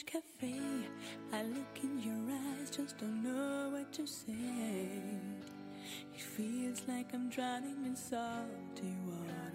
[0.00, 0.54] Spanish cafe.
[1.32, 4.88] I look in your eyes, just don't know what to say.
[6.14, 9.52] It feels like I'm drowning in salty water.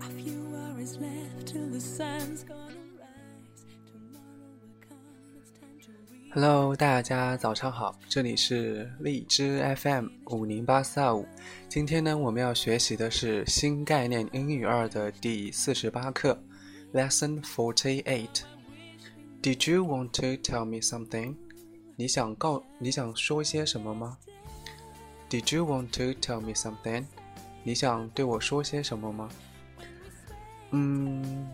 [0.00, 3.64] A few hours left till the sun's gonna rise.
[3.86, 4.98] Tomorrow will come,
[5.40, 6.32] it's time to read.
[6.34, 11.26] Hello，大家早上好，这里是荔枝 FM 五零八四二五。
[11.68, 16.42] 今天呢，我们要学习的是新概念英语二的第四十八课
[16.92, 18.42] ，Lesson Forty Eight。
[19.42, 21.34] Did you want to tell me something？
[21.96, 24.16] 你想告你想说些什么吗
[25.28, 27.04] ？Did you want to tell me something？
[27.64, 29.28] 你想对我说些什么吗？
[30.70, 31.48] 嗯，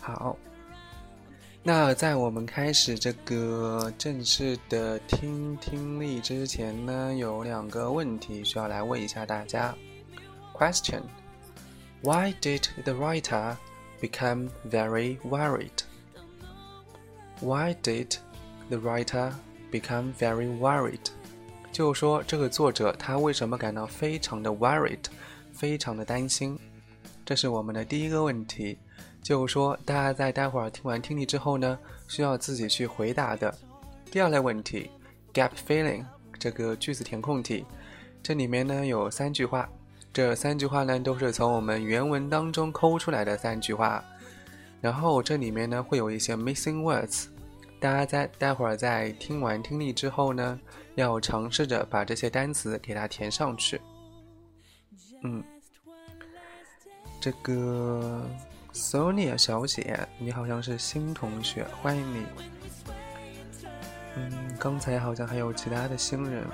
[0.00, 0.36] 好。
[1.62, 9.74] 那在我们开始这个正式的听听力之前呢，有两个问题需要来问一下大家。
[10.54, 11.02] Question:
[12.02, 13.56] Why did the writer
[14.00, 15.82] become very worried?
[17.40, 18.16] Why did
[18.70, 19.32] the writer
[19.70, 21.10] become very worried?
[21.70, 25.04] 就说这个作者他为什么感到非常的 worried，
[25.52, 26.58] 非常的担心？
[27.24, 28.78] 这是我们的第一个问题。
[29.22, 33.54] 就是说，大家在待会儿听完听力之后呢，需要自己去回答的。
[34.10, 34.90] 第二类问题
[35.34, 36.06] ，gap filling
[36.38, 37.66] 这个句子填空题，
[38.22, 39.68] 这里面呢有三句话，
[40.12, 44.04] 这三句话呢都是从我们原文当中抠出来的三句话。
[44.80, 47.26] 然后这里面呢会有一些 missing words，
[47.80, 50.58] 大家在待会儿在听完听力之后呢，
[50.94, 53.80] 要尝试着把这些单词给它填上去。
[55.22, 55.42] 嗯，
[57.20, 58.24] 这个。
[58.72, 62.24] Sonia 小姐，你好像是新同学，欢迎你。
[64.14, 66.46] 嗯，刚才好像还有其他的新人，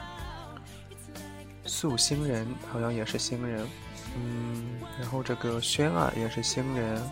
[1.66, 3.66] 素新人好像也是新人。
[4.16, 7.02] 嗯，然后这个轩儿也是新人，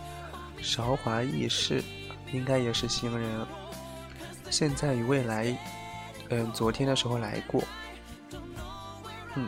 [0.61, 1.83] 韶华易逝
[2.31, 3.45] 应该也是新人。
[4.49, 5.55] 现在与未来，
[6.29, 7.63] 嗯，昨天的时候来过。
[9.35, 9.47] 嗯。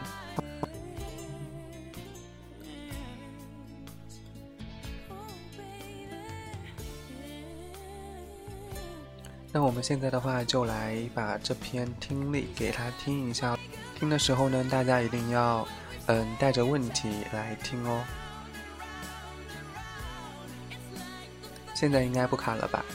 [9.51, 13.57] 那我们现在的话，就来把这篇听力给他听一下。
[13.99, 15.67] 听的时候呢，大家一定要，
[16.05, 18.03] 嗯，带着问题来听哦。
[21.73, 22.85] 现在应该不卡了吧？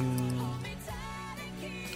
[0.00, 0.38] 嗯，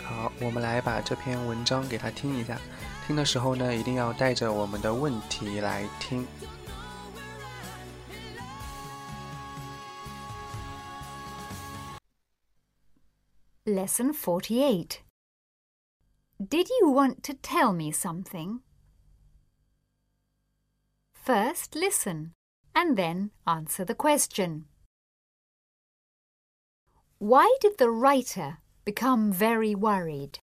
[0.04, 2.58] 好，我们来把这篇文章给他听一下。
[3.06, 6.26] 听的时候呢，一定要带着我们的问题来听。
[13.64, 15.05] Lesson forty eight.
[16.44, 18.60] Did you want to tell me something?
[21.14, 22.34] First listen
[22.74, 24.66] and then answer the question.
[27.18, 30.38] Why did the writer become very worried?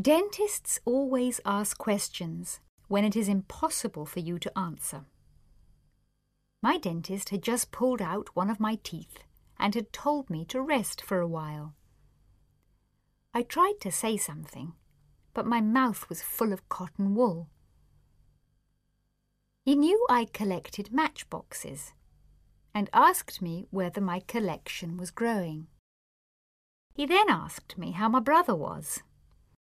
[0.00, 5.06] Dentists always ask questions when it is impossible for you to answer.
[6.62, 9.24] My dentist had just pulled out one of my teeth
[9.58, 11.74] and had told me to rest for a while.
[13.34, 14.74] I tried to say something,
[15.32, 17.48] but my mouth was full of cotton wool.
[19.64, 21.92] He knew I collected matchboxes
[22.74, 25.68] and asked me whether my collection was growing.
[26.94, 29.02] He then asked me how my brother was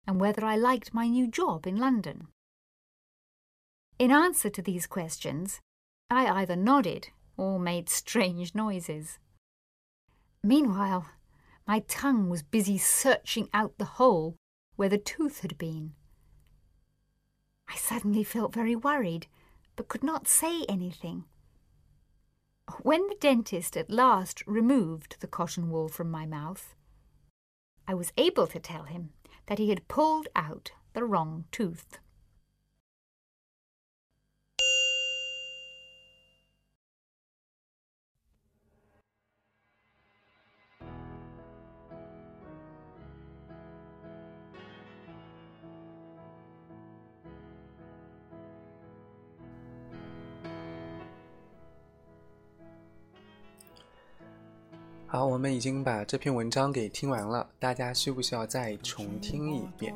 [0.07, 2.29] and whether I liked my new job in London.
[3.99, 5.61] In answer to these questions,
[6.09, 9.19] I either nodded or made strange noises.
[10.45, 11.07] Meanwhile,
[11.67, 14.37] my tongue was busy searching out the hole
[14.77, 15.95] where the tooth had been.
[17.69, 19.27] I suddenly felt very worried,
[19.75, 21.25] but could not say anything.
[22.83, 26.75] When the dentist at last removed the cotton wool from my mouth,
[27.89, 29.11] I was able to tell him
[29.47, 31.99] that he had pulled out the wrong tooth.
[55.17, 59.95] 好，我们已经把这篇文章给听完了，大家需不需要再重听一遍？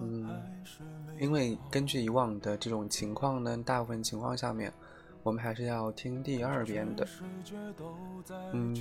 [0.00, 0.28] 嗯，
[1.20, 4.72] 因为根据以往的这种情况呢，大部分情况下面，
[5.22, 7.06] 我们还是要听第二遍的。
[8.52, 8.74] 嗯，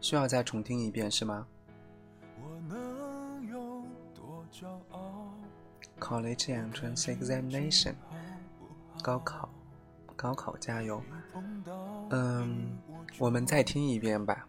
[0.00, 1.46] 需要再重听一遍是吗
[6.00, 7.94] ？college entrance examination，
[9.04, 9.48] 高考，
[10.16, 11.00] 高考加油。
[12.10, 12.78] 嗯，
[13.18, 14.46] 我们再听一遍吧。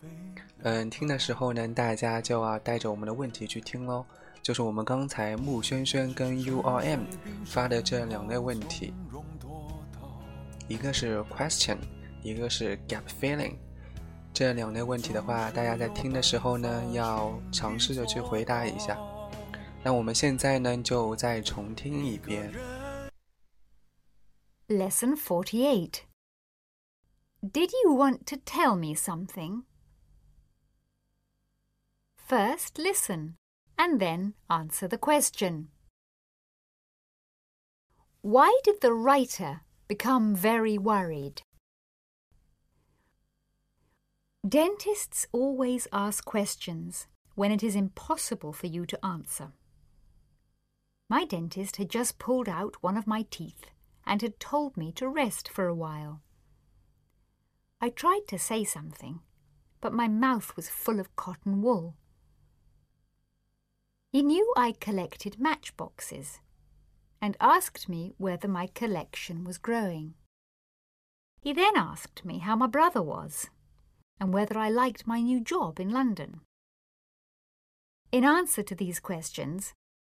[0.63, 4.05] 嗯，听的时候呢，大家就要带着我们的问题去听喽。
[4.41, 6.99] 就是我们刚才穆轩轩跟 URM
[7.45, 8.93] 发的这两类问题，
[10.67, 11.77] 一个是 question，
[12.21, 13.53] 一个是 gap filling。
[14.33, 18.97] 这两类问题的话，大家在听的时候呢，要尝试着去回答一下。
[19.81, 22.51] 那我们现在呢，就再重听一遍。
[24.67, 25.99] Lesson forty-eight.
[27.51, 29.63] Did you want to tell me something?
[32.15, 33.35] First, listen
[33.77, 35.67] and then answer the question.
[38.21, 41.41] Why did the writer become very worried?
[44.47, 49.51] Dentists always ask questions when it is impossible for you to answer.
[51.09, 53.65] My dentist had just pulled out one of my teeth
[54.05, 56.21] and had told me to rest for a while.
[57.83, 59.19] I tried to say something,
[59.81, 61.97] but my mouth was full of cotton wool.
[64.09, 66.39] He knew I collected matchboxes
[67.21, 70.13] and asked me whether my collection was growing.
[71.41, 73.49] He then asked me how my brother was
[74.17, 76.39] and whether I liked my new job in London.
[78.13, 79.73] In answer to these questions,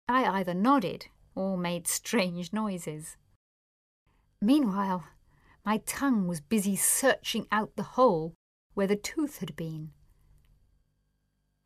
[0.08, 3.18] I either nodded or made strange noises.
[4.40, 5.04] Meanwhile,
[5.68, 8.34] my tongue was busy searching out the hole
[8.72, 9.90] where the tooth had been.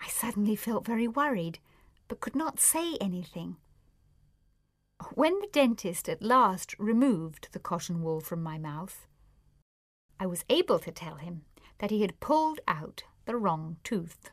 [0.00, 1.60] I suddenly felt very worried
[2.08, 3.58] but could not say anything.
[5.14, 9.06] When the dentist at last removed the cotton wool from my mouth,
[10.18, 11.42] I was able to tell him
[11.78, 14.32] that he had pulled out the wrong tooth.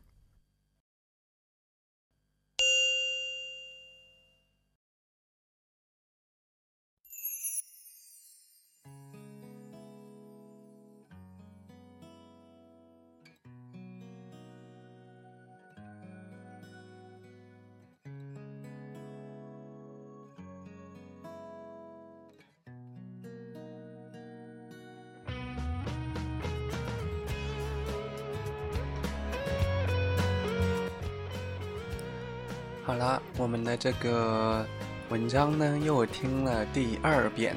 [32.90, 34.66] 好了，我们的这个
[35.10, 37.54] 文章呢又听了第二遍，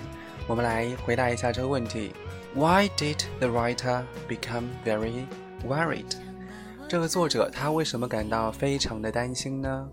[0.47, 2.13] 我们来回答一下这个问题
[2.53, 5.25] ：Why did the writer become very
[5.67, 6.17] worried？
[6.87, 9.89] 这个作者他为什么感到非常的担心呢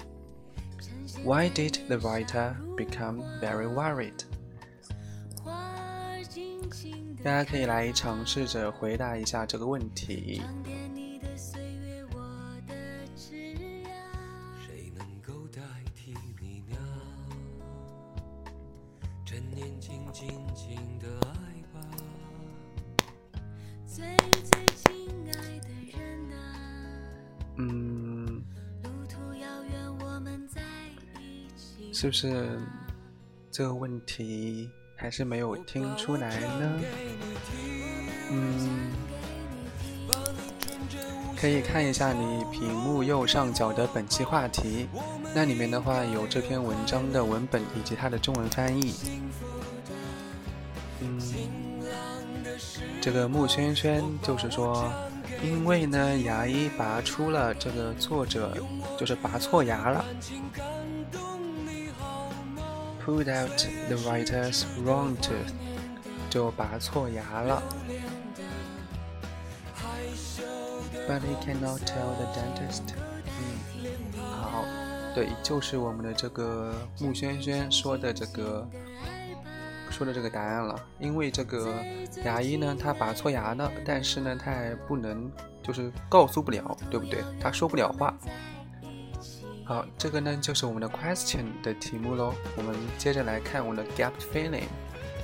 [1.25, 4.20] ？Why did the writer become very worried？
[7.25, 10.42] 大家可以来尝试着回答一下这个问题。
[27.56, 28.42] 嗯，
[31.92, 32.59] 是不是
[33.50, 36.80] 这个问题还是没有听出来呢？
[38.30, 38.90] 嗯，
[41.37, 44.88] 可以看一下你屏幕右上角的本期话题，
[45.35, 48.94] 那里面的话有这篇文章的文本以及它的中文翻译。
[53.00, 54.92] 这个穆轩轩就是说。
[55.42, 58.54] 因为呢，牙医拔出了这个作者
[58.99, 60.04] 就是拔错牙了
[63.02, 63.49] ，pulled out
[63.88, 65.54] the writer's wrong tooth，
[66.28, 67.62] 就拔错牙了。
[71.09, 72.83] But he cannot tell the dentist。
[73.25, 73.83] 嗯，
[74.42, 74.66] 好，
[75.14, 78.69] 对，就是我们的这个穆轩轩说的这个。
[80.00, 81.75] 说的这个答案了，因为这个
[82.25, 85.30] 牙医呢，他拔错牙了，但是呢，他还不能，
[85.62, 87.23] 就是告诉不了，对不对？
[87.38, 88.16] 他说不了话。
[89.62, 92.33] 好，这个呢就是我们的 question 的题目喽。
[92.57, 94.64] 我们接着来看我们的 gap filling。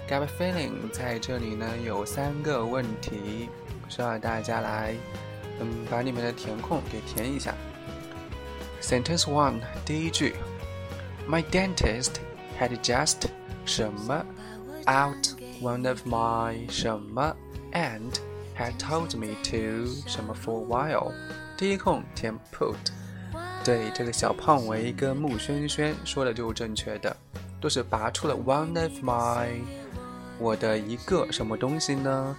[0.06, 3.48] gap filling 在这里呢有三个问题，
[3.88, 4.94] 需要大家来，
[5.58, 7.54] 嗯，把你们的填空给填一下。
[8.82, 10.34] Sentence one 第一句
[11.26, 12.16] ，My dentist
[12.60, 13.22] had just
[13.64, 14.24] 什么
[14.86, 17.36] ？out one of my 什么
[17.72, 18.12] and
[18.56, 21.12] had told me to 什么 for a while。
[21.56, 22.74] 第一空填 put，
[23.64, 27.16] 对这个小胖维跟穆轩轩说的就是正确的，
[27.60, 29.48] 都是拔出了 one of my
[30.38, 32.36] 我的一个什么东西呢？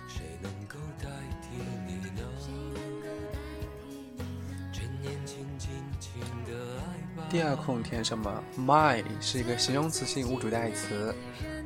[7.30, 11.14] 第二空填什么？My 是一个形容词性物主代词，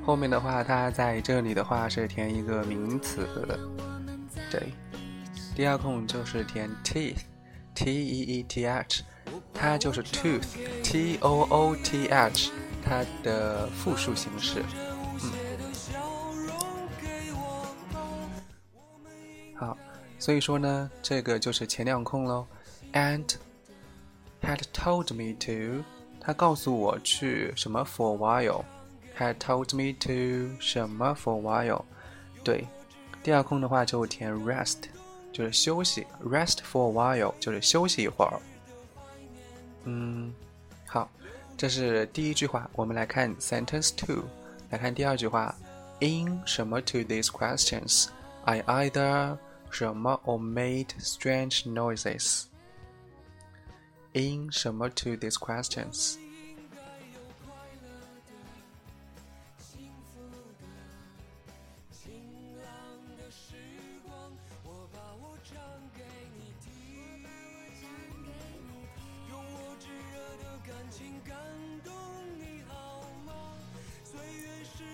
[0.03, 3.27] 后面的话它在这里的话是填一个名词。
[4.49, 4.73] 对，
[5.55, 9.03] 第二空就是填 teeth，t e e t h，
[9.53, 12.51] 它就是 tooth，t o o t h，
[12.83, 14.63] 它的复数形式。
[15.21, 15.31] 嗯，
[19.55, 19.77] 好，
[20.17, 22.47] 所以说呢，这个就是前两空喽
[22.93, 23.35] ，and。
[24.42, 25.84] had told me to，
[26.20, 31.84] 他告诉我去什么 for a while。had told me to 什么 for a while。
[32.44, 32.66] 对，
[33.22, 34.76] 第二空的话就填 rest，
[35.32, 36.06] 就是休息。
[36.22, 38.38] rest for a while 就是休息一会儿。
[39.84, 40.32] 嗯，
[40.86, 41.08] 好，
[41.56, 42.68] 这是第一句话。
[42.74, 44.24] 我们来看 sentence two，
[44.70, 45.54] 来看第二句话。
[45.98, 48.08] In 什么 to these questions,
[48.44, 49.38] I either
[49.70, 52.44] 什么 or made strange noises。
[54.13, 56.17] In 什么 to these questions？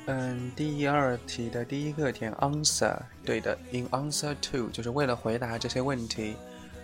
[0.09, 6.37] 嗯，第二题的第一个填 answer，对的，in answer to 就是为了回答这些问题。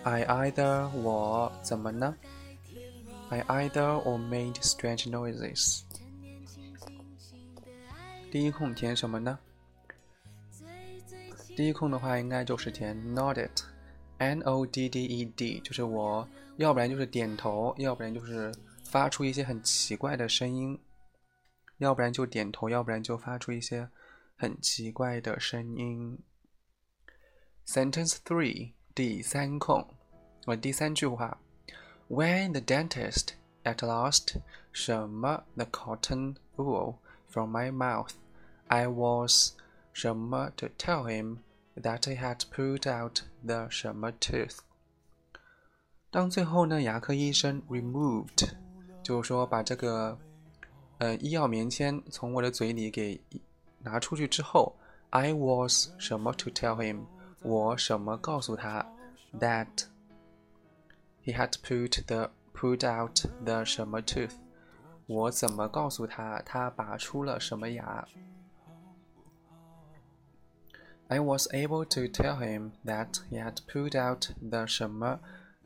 [0.04, 2.16] I either 我怎么呢
[3.30, 5.84] ？I either or made strange noises。
[8.30, 9.40] 第一空填什么呢？
[11.56, 18.52] 第一空的话应该就是填 nodded，n o d d e d，就是我要不然就是点头，要不然就是
[18.84, 20.78] 发出一些很奇怪的声音，
[21.78, 23.90] 要不然就点头，要不然就发出一些
[24.36, 26.20] 很奇怪的声音。
[27.66, 28.74] Sentence three。
[28.95, 29.87] 第三空，
[30.47, 31.39] 我第三句话，
[32.09, 33.29] When the dentist
[33.65, 34.37] at last
[34.73, 36.97] 什么 the cotton wool
[37.29, 38.13] from my mouth,
[38.67, 39.53] I was
[39.93, 41.39] 什么 to tell him
[41.77, 44.59] that he had pulled out the 什么 tooth。
[46.11, 48.49] 当最后呢，牙科医生 removed，
[49.03, 50.19] 就是说把这个
[50.99, 53.21] 呃医药棉签从我的嘴里给
[53.81, 54.75] 拿出去之后，
[55.11, 57.05] I was 什么 to tell him。
[57.44, 58.86] 我什么告诉他
[59.40, 59.68] that
[61.24, 64.32] he had put the put out the 什么 tooth？
[65.06, 68.08] 我怎么告诉他他拔出了什么牙
[71.10, 75.20] ？I was able to tell him that he had put out the 什么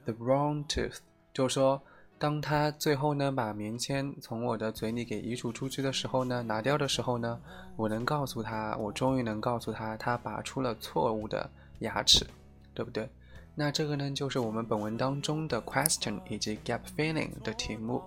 [0.05, 0.97] the wrong tooth。
[1.31, 1.83] 就说
[2.17, 7.39] 当他最后呢把棉签从我的嘴里给移除出去的时候呢，拿掉的时候呢，
[7.75, 11.47] 我能告诉他，我终于能告诉他，他拔出了错误的。
[11.79, 12.25] 牙齿，
[12.73, 13.09] 对不对？
[13.55, 18.01] 那这个呢，就是我们本文当中的 question 以及 gap filling 的题目。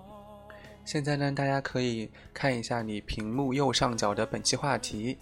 [0.84, 5.18] 现在呢，大家可以看一下你屏幕右上角的本期话题，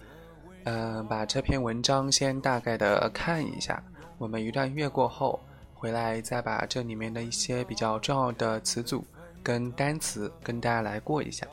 [0.63, 3.83] 嗯，把这篇文章先大概的看一下。
[4.17, 5.39] 我们一段阅过后，
[5.73, 9.03] 回来再把这里面的一些比较重要的词组
[9.41, 11.47] 跟单词跟大家来过一下。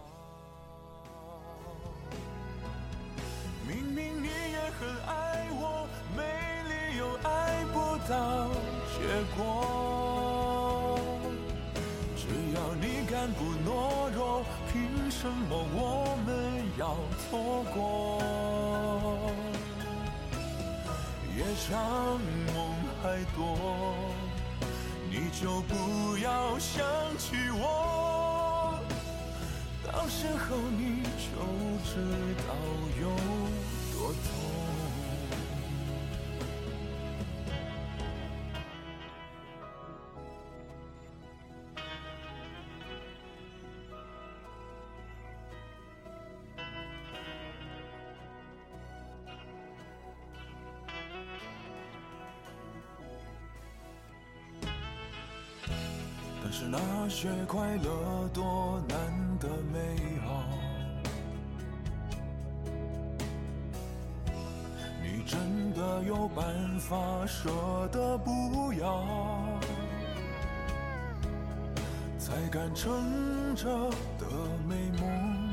[15.19, 16.31] 什么我们
[16.79, 18.21] 要错过？
[21.35, 22.21] 夜长
[22.55, 22.57] 梦
[23.03, 23.41] 还多，
[25.11, 26.85] 你就不要想
[27.17, 28.79] 起我，
[29.91, 31.33] 到时候你就
[31.83, 31.93] 知
[32.47, 32.55] 道
[33.01, 33.05] 有
[56.59, 58.99] 是那些快乐多难
[59.39, 60.43] 得美好，
[65.03, 65.39] 你真
[65.75, 66.47] 的有办
[66.79, 67.51] 法舍
[67.93, 69.05] 得不要？
[72.19, 73.69] 才敢撑着
[74.19, 74.27] 的
[74.67, 75.51] 美梦，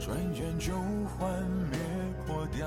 [0.00, 0.74] 转眼就
[1.06, 1.78] 幻灭
[2.26, 2.66] 破掉。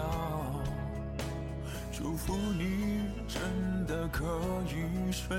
[1.92, 4.24] 祝福你真的可
[4.70, 5.38] 以睡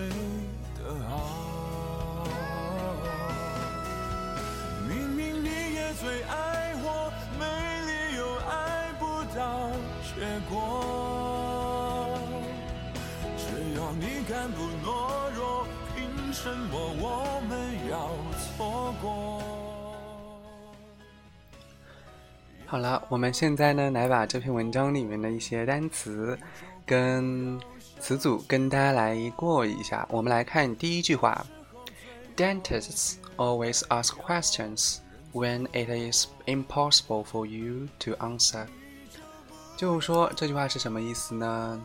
[0.77, 1.54] 得好。
[6.01, 7.45] 最爱我，没
[7.87, 9.05] 理由爱不
[9.35, 9.71] 到
[10.03, 10.15] 结
[10.51, 12.19] 果。
[13.39, 13.45] 只
[13.77, 17.53] 要你敢不懦弱，凭什么我们
[17.89, 18.11] 要
[18.57, 19.43] 错过？
[22.67, 26.37] 好了，我们现在呢，来把这篇文章里面的一些单词
[26.85, 27.61] 跟
[28.01, 30.05] 词组跟大家来过一下。
[30.11, 31.47] 我们来看第一句话
[32.37, 34.97] ：Dentists always ask questions
[35.35, 38.67] when it is impossible for you to answer。
[39.77, 41.85] 就是说这句话是什么意思呢？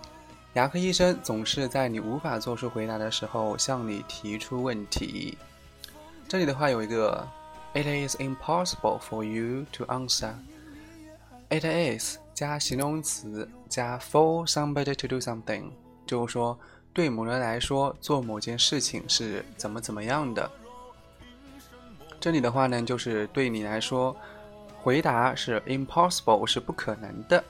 [0.54, 5.38] 牙科医生总是在你无法做出回答的时候向你提出问题。
[6.28, 7.28] 这里的话有一个
[7.74, 10.34] ，It is impossible for you to answer。
[11.50, 15.72] It is 加形容词加 for somebody to do something，
[16.06, 16.58] 就是说
[16.94, 20.50] 对某人来说做某件事情是怎么怎么样的。
[22.20, 24.16] 这里的话呢，就是对你来说，
[24.82, 27.44] 回答是 impossible 是不可能的。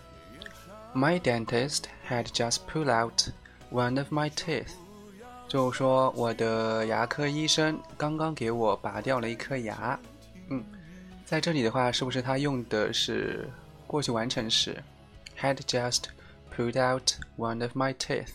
[0.94, 3.30] My dentist had just pulled out
[3.72, 4.74] one of my teeth。
[5.48, 10.00] 就说我的牙科医生刚刚给我拔掉了一颗牙。
[10.50, 10.64] 嗯，
[11.26, 13.50] 在这里的话，是不是他用的是
[13.88, 14.84] 过去完成时
[15.40, 16.04] ？Had just
[16.56, 18.34] pulled out one of my teeth。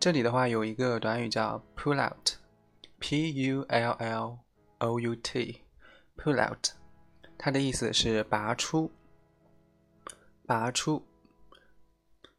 [0.00, 4.38] 这里的话有一个短语叫 pull out，P U L L
[4.80, 6.68] O U T，pull out，
[7.38, 8.90] 它的意思是拔出，
[10.46, 11.02] 拔出。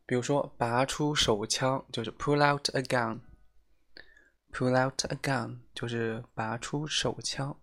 [0.05, 3.21] 比如说，拔出手枪就是 pull out a gun。
[4.51, 7.55] pull out a gun 就是拔出手枪。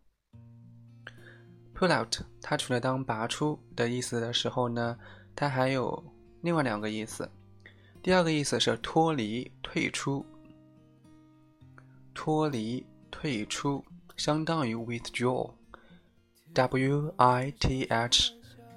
[1.74, 4.98] pull out 它除了当拔出的意思的时候呢，
[5.36, 6.02] 它还有
[6.40, 7.28] 另外两个意思。
[8.02, 10.24] 第二个意思是脱离、退出。
[12.14, 13.84] 脱离、退出
[14.18, 15.54] 相当于 withdraw。
[16.52, 18.33] W I T H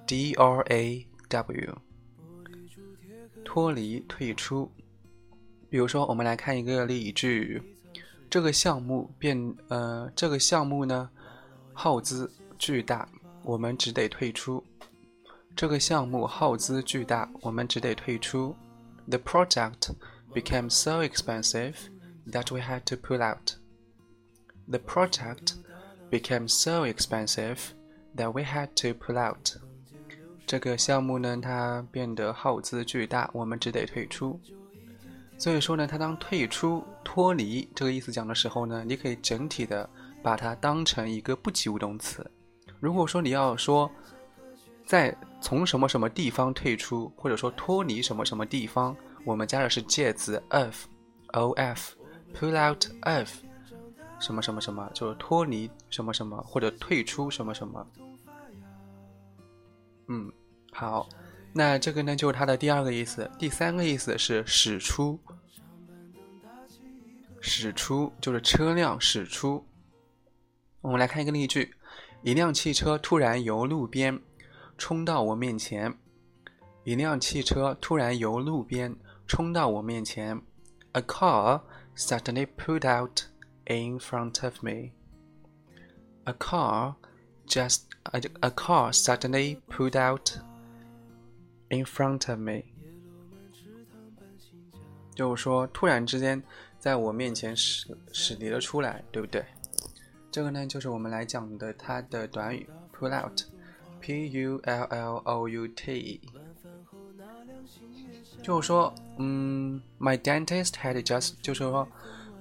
[0.07, 1.77] D R A W。
[3.43, 4.71] 脱离、退出。
[5.69, 7.61] 比如说，我们来看一个例句：
[8.29, 9.55] 这个项目变……
[9.67, 11.09] 呃，这个项目呢，
[11.73, 13.09] 耗资巨大，
[13.43, 14.63] 我们只得退出。
[15.55, 18.55] 这个项目耗资巨大，我们只得退出。
[19.07, 19.89] The project
[20.33, 21.75] became so expensive
[22.27, 23.60] that we had to pull out.
[24.69, 25.55] The project
[26.09, 27.57] became so expensive
[28.15, 29.57] that we had to pull out.
[30.45, 34.39] 这个项目呢，它变得耗资巨大，我们只得退出。
[35.37, 39.89] 所以说呢，它当退出、脱离这个意思讲的时候呢，你可以整体的
[40.21, 42.29] 把它当成一个不及物动词。
[42.79, 43.89] 如果说你要说
[44.85, 53.31] 在从什么什么地方退出，或者说脱离什么什么地方，我们加的是介词 of，o f，pull out of
[54.21, 57.85] 什么什么什么，就是脱离什么什么或者退出什么什么。
[60.07, 60.31] 嗯。
[60.73, 61.09] 好，
[61.51, 63.29] 那这个呢就是它的第二个意思。
[63.37, 65.19] 第三个意思是驶出，
[67.41, 69.65] 驶出就是车辆驶出。
[70.79, 71.75] 我们来看一个例句：
[72.23, 74.17] 一辆汽车突然由路边
[74.77, 75.93] 冲到我面前。
[76.85, 78.95] 一辆汽车突然由路边
[79.27, 80.41] 冲到我面前。
[80.93, 81.63] A car
[81.97, 83.23] suddenly pulled out
[83.70, 84.92] in front of me.
[86.24, 86.94] A car
[87.46, 90.38] just a, a car suddenly pulled out.
[91.68, 92.62] In front of me，
[95.16, 96.40] 就是说突然之间
[96.78, 99.44] 在我面前驶驶离了出来，对不对？
[100.30, 106.20] 这个呢就是我们来讲的它的短语 pull out，P U L L O U T。
[108.44, 111.88] 就是说，嗯，My dentist had just，就是说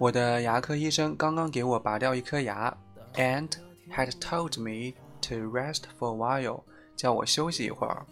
[0.00, 2.74] 我的牙科医生刚刚给我拔掉一颗牙
[3.16, 3.50] ，and
[3.90, 6.62] had told me to rest for a while，
[6.96, 8.06] 叫我休息一会儿。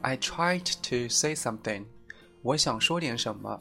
[0.00, 1.84] I tried to say something，
[2.40, 3.60] 我想说点什么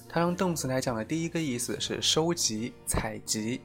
[0.08, 3.60] 它当动词来讲的第一个意思是收集、采集。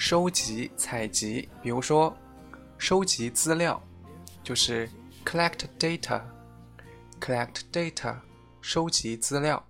[0.00, 2.16] 收集、采集，比如说
[2.78, 3.78] 收集资料，
[4.42, 4.88] 就是
[5.26, 6.22] collect data。
[7.20, 8.16] collect data，
[8.62, 9.62] 收集资料。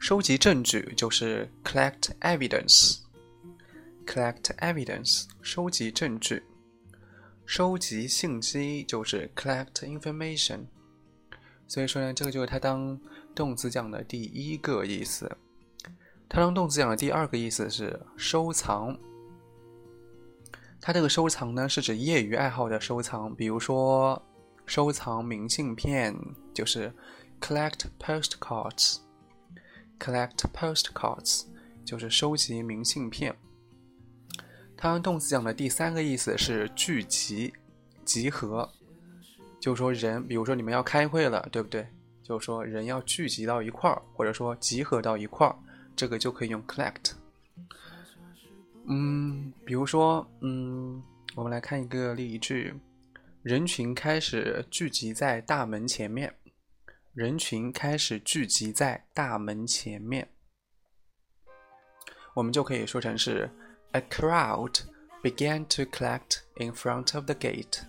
[0.00, 6.42] 收集证据就是 collect evidence，collect evidence，收集证据。
[7.44, 10.66] 收集信息就是 collect information。
[11.68, 13.00] 所以说呢，这个就是它当
[13.32, 15.36] 动词讲的第一个意思。
[16.28, 18.98] 它当动词讲的第二个意思是收藏。
[20.80, 24.22] 它这个收藏呢，是指业余爱好的收藏，比如说
[24.66, 26.14] 收藏明信片，
[26.54, 26.92] 就是
[27.40, 28.98] collect postcards。
[29.98, 31.44] collect postcards
[31.84, 33.34] 就是收集明信片。
[34.76, 37.52] 它动词讲的第三个意思是聚集、
[38.04, 38.70] 集合，
[39.58, 41.86] 就是说人，比如说你们要开会了，对不对？
[42.22, 45.56] 就是说人要聚集到一块儿，或者说集合到一块儿，
[45.96, 47.12] 这个就可以用 collect。
[48.88, 51.02] 嗯，比如说，嗯，
[51.34, 52.74] 我们来看一个例句：
[53.42, 56.34] 人群开始聚集在大门前面。
[57.12, 60.28] 人群开始聚集在大门前面，
[62.34, 63.50] 我们就可以说成是
[63.92, 64.80] A crowd
[65.22, 67.80] began to collect in front of the gate.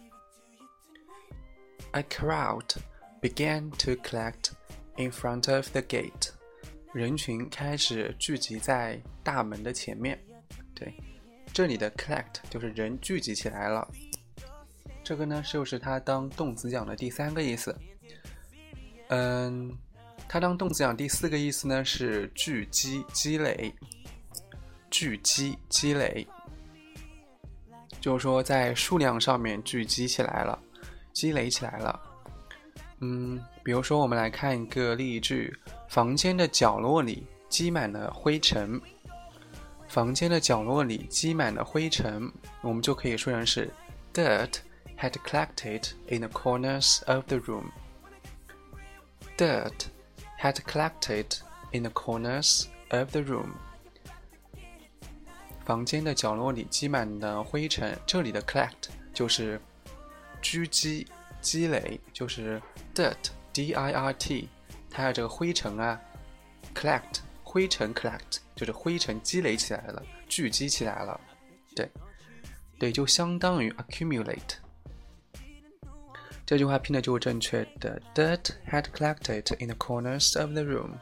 [1.91, 2.77] A crowd
[3.21, 4.51] began to collect
[4.95, 6.31] in front of the gate.
[6.93, 10.26] 人群开始聚集在大门的前面。
[10.77, 10.93] 对，
[11.51, 13.87] 这里的 collect 就是人聚集起来了。
[15.03, 17.75] 这个呢，就是它当动词讲的第三个意思。
[19.07, 19.75] 嗯，
[20.29, 23.73] 它当动词讲第四个意思呢是聚集、积累。
[24.89, 26.25] 聚集、积累，
[27.99, 30.57] 就是说在数量上面聚集起来了，
[31.11, 31.99] 积累起来了。
[32.99, 35.55] 嗯，比如说我们来看一个例句：
[35.89, 38.79] 房间的角落里积满了灰尘。
[39.88, 42.30] 房间的角落里积满了灰尘，
[42.62, 43.70] 我们就可以说成是
[44.12, 44.58] dirt
[44.98, 49.86] had collected in the corners of the room。Dirt
[50.40, 51.38] had collected
[51.72, 53.50] in the corners of the room。
[55.64, 59.60] 房间的角落里积满了灰尘，这里的 collect 就是
[60.40, 61.06] 聚积、
[61.40, 62.60] 积累，就是
[62.94, 64.48] dirt，d-i-r-t，
[64.90, 66.00] 它有这个灰尘啊，
[66.74, 67.20] collect。
[67.44, 71.21] 灰尘 collect 就是灰尘积累起来了，聚集起来了，
[71.75, 71.87] 对，
[72.79, 74.55] 对，就相当于 accumulate。
[76.43, 78.01] 这句话拼的就是正确的。
[78.15, 80.93] Dirt had collected in the corners of the room。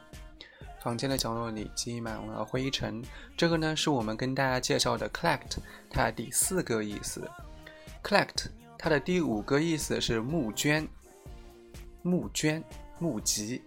[0.81, 3.01] 房间的角落里积满了灰尘。
[3.37, 5.57] 这个呢是我们跟大家介绍的 collect，
[5.89, 7.27] 它的第四个意思。
[8.03, 10.85] collect 它的第五个意思是募捐，
[12.01, 12.61] 募捐，
[12.99, 13.61] 募集。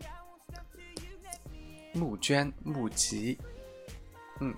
[1.94, 3.36] 募捐、募集，
[4.40, 4.54] 嗯，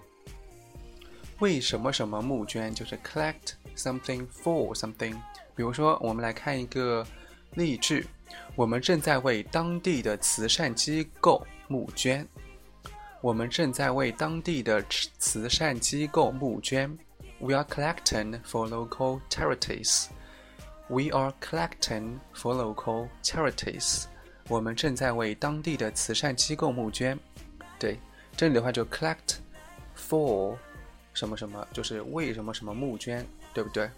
[1.38, 2.74] 为什么什么募捐？
[2.74, 5.14] 就是 collect something for something。
[5.54, 7.06] 比如说，我们来看一个
[7.54, 8.06] 例句：
[8.54, 12.26] 我们正在为当地的慈善机构募捐。
[13.20, 14.82] 我们正在为当地的
[15.18, 16.88] 慈善机构募捐。
[17.38, 20.06] We are collecting for local charities.
[20.88, 24.04] We are collecting for local charities.
[24.48, 27.18] 我们正在为当地的慈善机构募捐。
[27.78, 27.98] 对，
[28.36, 29.36] 这里的话就 collect
[30.10, 30.56] for
[31.14, 33.88] 什么什么，就是为什么什么募捐，对不对？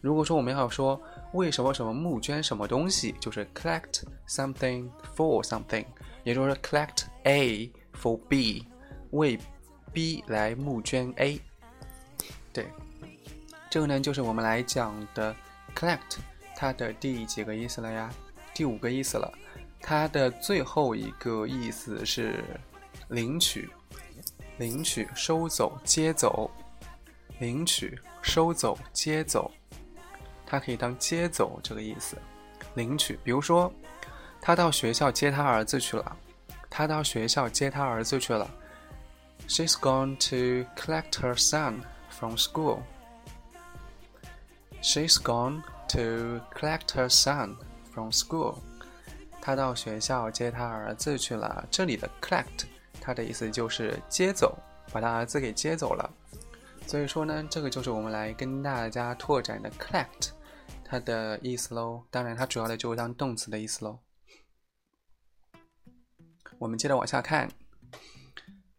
[0.00, 0.98] 如果说我们要说
[1.34, 5.84] 为什么什么募捐什么东西，就是 collect something for something，
[6.24, 8.66] 也就是 collect A for B，
[9.10, 9.38] 为
[9.92, 11.38] B 来募捐 A。
[12.52, 12.66] 对，
[13.68, 15.36] 这个呢就是我们来讲的
[15.76, 16.16] collect
[16.56, 18.10] 它的第几个意思了呀？
[18.54, 19.30] 第五个意思了。
[19.80, 22.42] 它的最后一个意思是。
[23.10, 23.70] 领取，
[24.58, 26.50] 领取，收走，接走，
[27.38, 29.50] 领取，收走，接走，
[30.44, 32.16] 它可以当接走这个意思。
[32.74, 33.72] 领取，比如说，
[34.40, 36.16] 他到学校接他儿子去了。
[36.70, 38.48] 他到学校接他儿子去了。
[39.48, 42.80] She's gone to collect her son from school.
[44.82, 47.56] She's gone to collect her son
[47.92, 48.58] from school.
[49.40, 51.66] 他到学校接他儿子去了。
[51.70, 52.66] 这里的 collect。
[53.08, 54.54] 他的意思就是接走，
[54.92, 56.12] 把他儿子给接走了。
[56.86, 60.28] 所以说呢，这个就是我们来跟大家拓展的 collect
[60.84, 62.04] 它的意思喽。
[62.10, 63.98] 当然，它主要的就是当动词的意思喽。
[66.58, 67.50] 我们接着往下看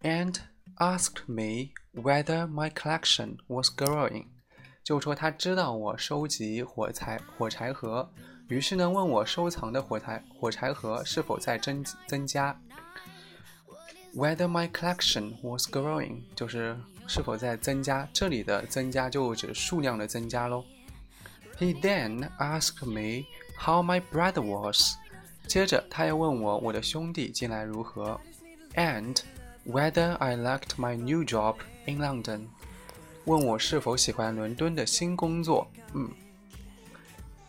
[0.01, 0.35] ，and
[0.77, 4.27] asked me whether my collection was growing，
[4.83, 8.07] 就说他知道我收集火柴火柴盒，
[8.47, 12.55] 于是呢问我收藏的火柴火柴盒是否在增增加。
[14.14, 18.08] Whether my collection was growing，就是是否在增加。
[18.12, 20.64] 这里的增加就指数量的增加喽。
[21.58, 23.26] He then asked me
[23.58, 24.94] how my brother was。
[25.46, 28.20] 接着他又问我我的兄弟近来如何，
[28.74, 29.16] and
[29.66, 32.46] whether I liked my new job in London。
[33.24, 35.66] 问我是否喜欢伦敦的新工作。
[35.92, 36.10] 嗯，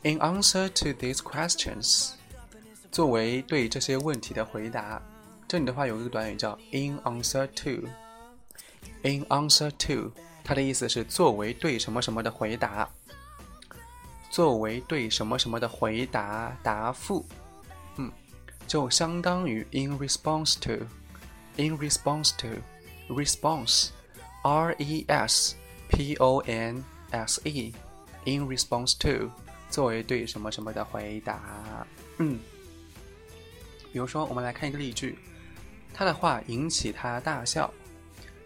[0.04, 2.12] In answer to these questions，
[2.92, 5.02] 作为对这些问题的回答，
[5.51, 7.89] 这里的话有一个短语叫 in answer to。
[9.03, 10.13] In answer to，
[10.45, 12.89] 它的意思是作为对什么什么的回答。
[14.31, 17.27] 作为对什么什么的回答答复，
[17.97, 18.13] 嗯，
[18.69, 20.87] 就相当于 in response to。
[21.57, 22.47] In response to
[23.13, 25.57] response，r e s
[25.89, 27.75] p o n s e。
[28.25, 29.33] In response to。
[29.69, 31.85] 作为对什么什么的回答，
[32.19, 32.39] 嗯，
[33.93, 35.19] 比如说，我们来看一个例句，
[36.01, 37.71] 他的话引起他大笑，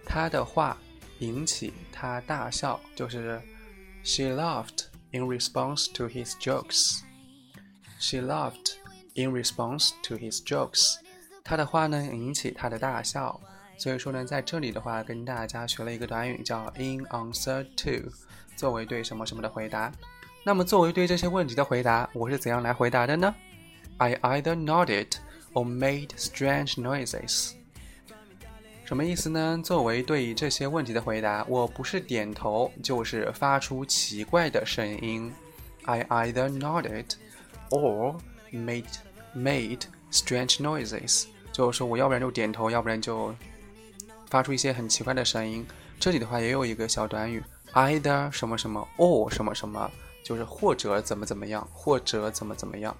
[0.04, 0.76] 他的话
[1.20, 3.40] 引起他大笑，就是
[4.02, 7.02] She laughed in response to his jokes.
[8.00, 8.72] She laughed
[9.14, 10.96] in response to his jokes.
[11.44, 13.40] 他的话呢引起他的大笑，
[13.78, 18.10] 所以说呢，在这里的话跟大家学了一个短语叫 in answer to，
[18.56, 19.92] 作为对什么什么的回答。
[20.42, 23.32] 那么，作为对这些问题的回答，我是怎样来回答的呢
[23.98, 25.12] ？I either nodded
[25.54, 27.52] or made strange noises。
[28.84, 29.58] 什么意思呢？
[29.64, 35.32] 作为对于这些问题的回答，我不是点头，就是发出奇怪的声音。
[35.84, 37.06] I either nodded
[37.70, 38.16] or
[38.52, 38.84] made
[39.34, 39.80] made
[40.12, 41.24] strange noises。
[41.50, 43.34] 就是说，我要不然就点头，要不然就
[44.28, 45.66] 发出一些很奇怪的声音。
[45.98, 49.90] 这里的话也有一个小短语，either 什么什么 or 什么什么。
[50.22, 52.96] 就是或者怎么怎么样，或者怎么怎么样，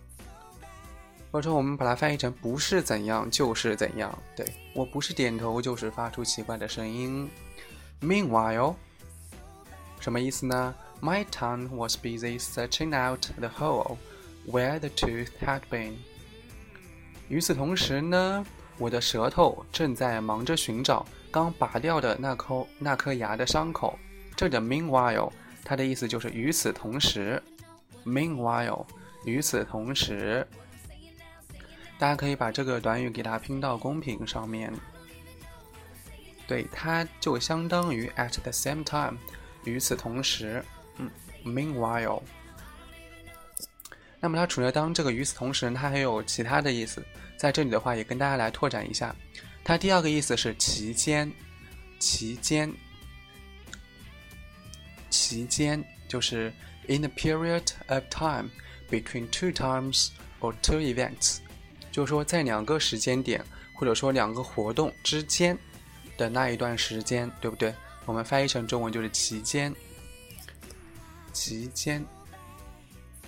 [1.35, 4.17] 或者我们把它翻译成不是怎样就是怎样。
[4.37, 7.29] 对我不是点头就是发出奇怪的声音。
[8.01, 8.77] Meanwhile，
[9.99, 13.97] 什么意思呢？My tongue was busy searching out the hole
[14.49, 15.95] where the tooth had been。
[17.29, 18.47] 与此同时呢，
[18.79, 23.99] 我的舌头正在忙着寻找刚拔掉的那颗那颗牙的伤口。
[24.37, 25.33] 这里的 meanwhile。
[25.65, 27.43] 它的意思就是与此同时
[28.05, 28.87] ，meanwhile，
[29.25, 30.47] 与此同时，
[31.99, 34.73] 大家可以把这个短语给它拼到公屏上面。
[36.47, 39.17] 对，它就相当于 at the same time，
[39.65, 40.65] 与此同时，
[40.99, 41.11] 嗯
[41.45, 42.23] ，meanwhile。
[44.21, 47.05] 那么它除了当这个与此同时，它还有其他的意思，
[47.39, 49.15] 在这里的话也跟大家来拓展一下。
[49.63, 51.33] 它第二个意思是期间，
[51.99, 52.71] 期间。
[55.11, 56.53] 期间就是
[56.89, 58.51] in a period of time
[58.91, 60.09] between two times
[60.41, 61.39] or two events，
[61.95, 63.41] 就是说在两个时间点
[63.73, 65.57] 或者说两个活动之间
[66.17, 67.73] 的那一段时间，对不对？
[68.05, 69.73] 我们翻译成中文就是期间。
[71.33, 72.05] 期间，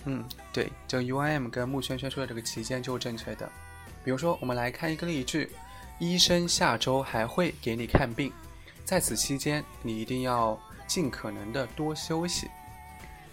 [0.05, 3.49] 嗯，对，这个 U I M 跟木轩轩说的这个期间就是正确的。
[4.05, 5.49] 比如说，我们来看一个例句：
[6.01, 8.33] 医生下周还会给你看病，
[8.85, 10.61] 在此期间你一定要。
[10.89, 12.49] 尽可能的多休息。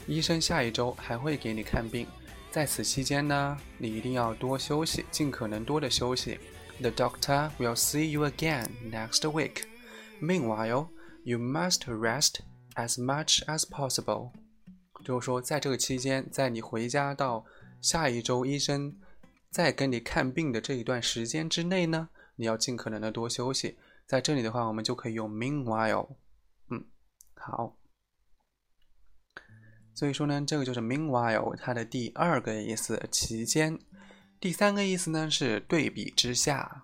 [0.08, 2.08] 医生下一周还会给你看病，
[2.54, 6.38] 在此期间呢，你一定要多休息，尽可能多的休息。
[6.80, 9.64] The doctor will see you again next week.
[10.22, 10.90] Meanwhile,
[11.24, 12.42] you must rest
[12.76, 14.34] as much as possible.
[15.04, 17.44] 就是说，在这个期间，在你回家到
[17.82, 19.00] 下一周医生
[19.50, 23.80] 再跟你看病的这一段时间之内呢，你要尽可能的多休息。
[24.06, 26.08] 在这里的话，我们就可以用 meanwhile。
[26.70, 26.86] 嗯
[27.34, 27.76] 好，
[29.96, 33.80] 所以说呢，这个就是 meanwhile 它的第二个意思，期间。
[34.40, 36.84] 第三个意思呢是对比之下，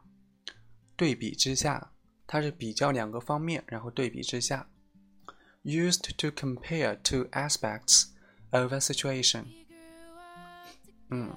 [0.95, 1.91] 对比之下，
[2.25, 4.69] 它是比较两个方面，然后对比之下。
[5.63, 8.05] Used to compare two aspects
[8.51, 9.45] of a situation。
[11.09, 11.35] 嗯，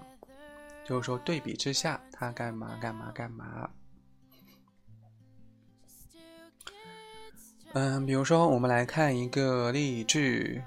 [0.84, 3.70] 就是说对比之下，他干嘛干嘛干嘛。
[7.72, 10.62] 嗯，比如说，我们来看一个例句。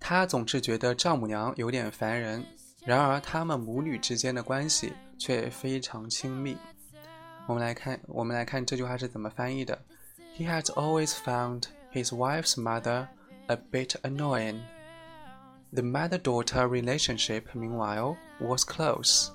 [0.00, 2.44] 他总是觉得丈母娘有点烦人，
[2.84, 6.56] 然而他们母女之间的关系却非常亲密。
[7.46, 9.78] 我们来看，我们来看这句话是怎么翻译的
[10.36, 13.08] ：He has always found his wife's mother
[13.46, 14.60] a bit annoying.
[15.72, 19.30] The mother-daughter relationship, meanwhile, was close.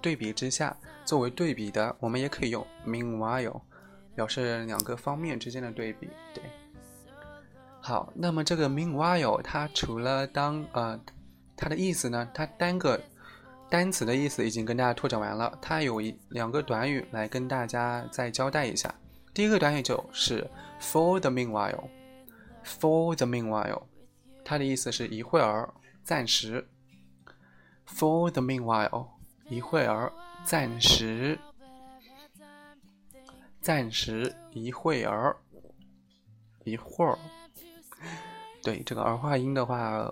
[0.00, 3.60] 对比之下，作为对比的，我们也可以用 meanwhile。
[4.14, 6.42] 表示两个方面之间的对比，对。
[7.86, 10.98] 好，那么这个 meanwhile 它除了当呃，
[11.54, 12.98] 它的意思呢，它单个
[13.68, 18.94] 单词的意思已经跟大家拓展完了，它有一两个短语来跟大家再交代一下。
[19.34, 23.82] 第一个短语就是 for the meanwhile，for the meanwhile，
[24.42, 25.68] 它的意思是一会儿，
[26.02, 26.66] 暂时。
[27.86, 29.08] for the meanwhile，
[29.50, 30.10] 一会儿，
[30.42, 31.38] 暂时。
[33.60, 35.36] 暂时一会儿，
[36.64, 37.18] 一会儿，
[38.64, 40.10] 对这个儿化音的话，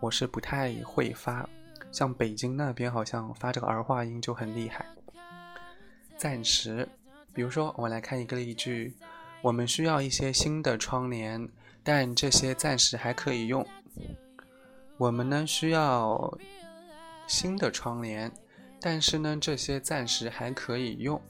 [0.00, 1.48] 我是不太会发，
[1.92, 4.84] 像北京那边好像发这个儿化音就很厉害。
[6.16, 6.88] 暂时，
[7.32, 8.92] 比如说，我们来看一个例句：
[9.40, 11.48] 我们需要一些新的窗帘，
[11.84, 13.64] 但这些暂时还可以用。
[14.96, 16.36] 我们呢需要
[17.28, 18.32] 新的窗帘，
[18.80, 21.22] 但是呢这些暂时还可以用。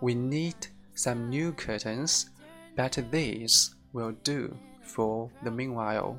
[0.00, 0.54] We need
[0.96, 2.24] some new curtains,
[2.74, 4.56] but these will do
[4.92, 6.16] for the meanwhile.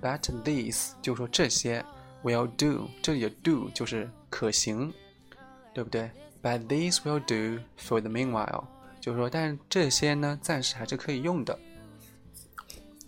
[0.00, 1.84] But these 就说这些
[2.22, 4.92] will do，这里的 do 就是可行，
[5.74, 6.10] 对不对
[6.42, 8.64] ？But these will do for the meanwhile，
[9.00, 11.58] 就是说，但这些呢暂时还是可以用的。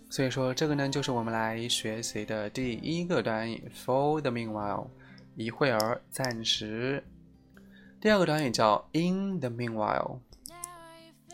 [0.09, 4.87] 所以说，这个呢就是我们来学习的第一个短语，for the meanwhile，
[5.35, 7.03] 一会儿，暂时。
[7.99, 10.19] 第二个短语叫 in the meanwhile，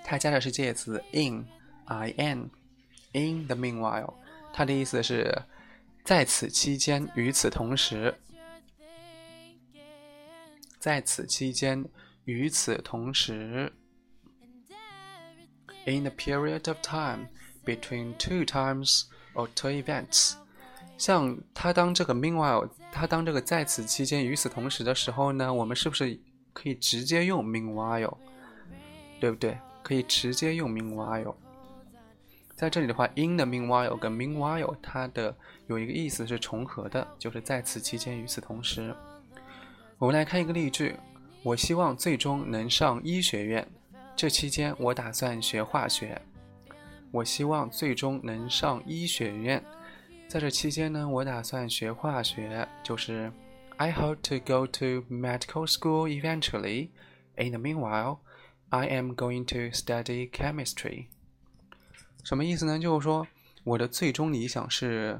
[0.05, 2.49] 它加的是介词 in，i n
[3.13, 4.13] In the meanwhile，
[4.53, 5.43] 它的意思是
[6.03, 8.15] 在此期间，与此同时，
[10.79, 11.85] 在此期间，
[12.25, 13.73] 与此同时
[15.85, 17.27] ，in the period of time。
[17.65, 19.03] Between two times
[19.35, 20.33] or two events，
[20.97, 26.19] 像它当这个 meanwhile，它当这个在此期间与此同时的时候呢，我们是不是
[26.51, 28.17] 可以直接用 meanwhile，
[29.19, 29.55] 对不对？
[29.83, 31.35] 可以直接用 meanwhile。
[32.59, 35.33] 在这里的话，in the meanwhile 跟 meanwhile 它的
[35.67, 38.93] 有一个意思是重合的，就是在此期间与此同时。
[39.97, 40.93] 我们来看一个例句：
[41.41, 43.65] 我希望最终能上医学院，
[44.13, 46.21] 这期间我打算学化学。
[47.11, 49.63] 我希望最终能上医学院，
[50.27, 53.31] 在这期间呢，我打算学化学，就是
[53.77, 56.89] I hope to go to medical school eventually.
[57.37, 58.17] In the meanwhile,
[58.67, 61.05] I am going to study chemistry.
[62.23, 62.77] 什么意思呢？
[62.77, 63.25] 就是说
[63.63, 65.19] 我的最终理想是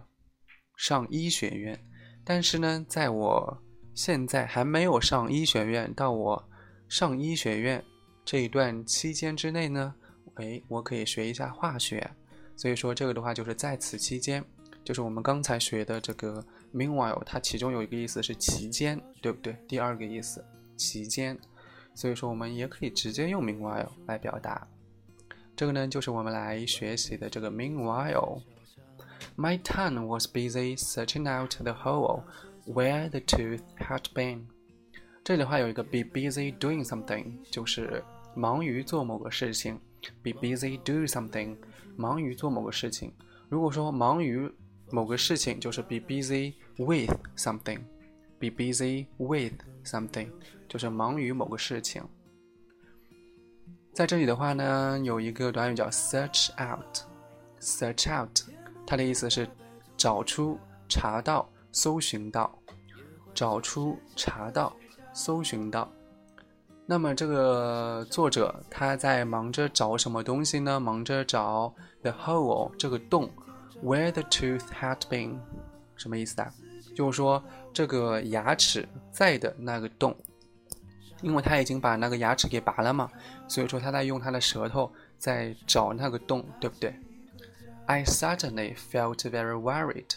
[0.76, 1.80] 上医学院，
[2.24, 3.62] 但是呢，在我
[3.93, 6.50] 现在还没有上医学院，到我
[6.88, 7.84] 上医学院
[8.24, 9.93] 这一段期间之内呢。
[10.36, 12.10] 哎，我可以学一下化学，
[12.56, 14.41] 所以说这个的话就是在此期间，
[14.86, 16.41] 就是我们刚才学的这个
[16.74, 19.58] meanwhile，它其中有一个意思是期间，对不对？
[19.68, 20.45] 第二个意思
[20.78, 21.38] 期间，
[21.93, 24.66] 所以说我们也可以直接用 meanwhile 来表达。
[25.60, 28.41] 这个呢就是我们来学习的这个 meanwhile。
[29.36, 32.24] My tongue was busy searching out the hole
[32.66, 34.43] where the tooth had been。
[35.22, 38.01] 这里的话有一个 be busy doing something，就是
[38.34, 39.78] 忙于做某个事情。
[40.24, 41.57] Be busy do something，
[41.97, 43.12] 忙于做某个事情。
[43.49, 44.49] 如果说忙于
[44.91, 47.82] 某个事情，就是 be busy with something。
[48.39, 50.30] Be busy with something，
[50.70, 52.01] 就是忙于某个事情。
[54.00, 57.00] 在这里的话呢，有一个短语叫 search out。
[57.60, 58.30] search out，
[58.88, 59.45] 它的意思是
[59.97, 62.50] 找出、查到、搜寻到。
[63.36, 64.74] 找出、查到、
[65.12, 65.91] 搜寻到。
[66.86, 70.80] 那么这个作者他在忙着找什么东西呢？
[70.80, 73.30] 忙着找 the hole 这个洞
[73.84, 75.38] ，where the tooth had been，
[75.97, 76.50] 什么意思啊？
[76.95, 77.43] 就是说
[77.74, 80.16] 这个牙齿在的那个洞，
[81.22, 83.12] 因为他已经把那个牙齿给拔了嘛，
[83.49, 86.95] 所以说他在用他的舌头在找那个洞，对不对？
[87.87, 90.16] I suddenly felt very worried，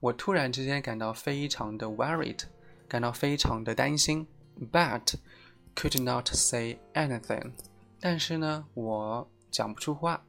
[0.00, 2.40] 我突然之间感到非常的 worried，
[2.88, 4.26] 感到非常的担心，
[4.72, 7.52] but。Could not say anything，
[8.00, 10.20] 但是呢，我讲不出话。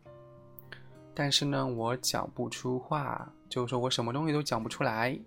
[1.16, 5.20] 但是呢，我讲不出话，就是说我什么东西都讲不出来。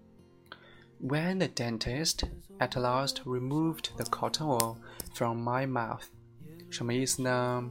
[1.03, 2.21] When the dentist
[2.59, 4.77] at last removed the cotton wool
[5.13, 6.05] from my mouth，
[6.70, 7.70] 什么意思呢？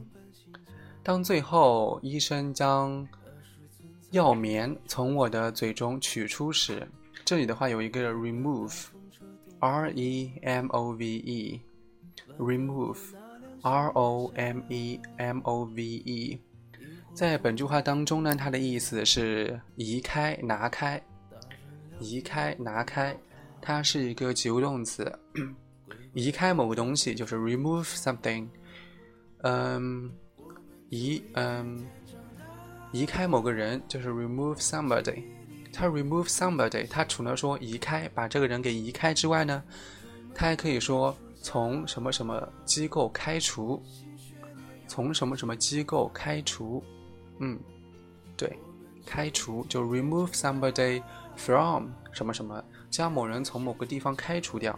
[1.03, 3.07] 当最后医生将
[4.11, 6.87] 药棉从我的嘴中取出时，
[7.23, 11.61] 这里的话有一个 remove，r e m o v e。
[12.37, 16.39] remove，r o m e m o v e，
[17.13, 21.01] 在本句话当中呢，它的意思是移开、拿开、
[21.99, 23.17] 移开、拿开，
[23.61, 25.11] 它是一个及物动词。
[26.13, 28.47] 移开某个东西就是 remove something，
[29.41, 30.11] 嗯，
[30.89, 31.85] 移嗯，
[32.91, 35.23] 移开某个人就是 remove somebody。
[35.71, 39.63] 它 remove somebody，它除了说移开，把这个人给移开之外呢，
[40.33, 41.15] 它还可以说。
[41.41, 43.81] 从什么什么机构开除？
[44.89, 46.83] 从什么什么机构开除？
[47.39, 47.57] 嗯，
[48.35, 48.59] 对，
[49.05, 51.01] 开除就 remove somebody
[51.37, 54.77] from 什么什么，将某人从某个地方开除掉。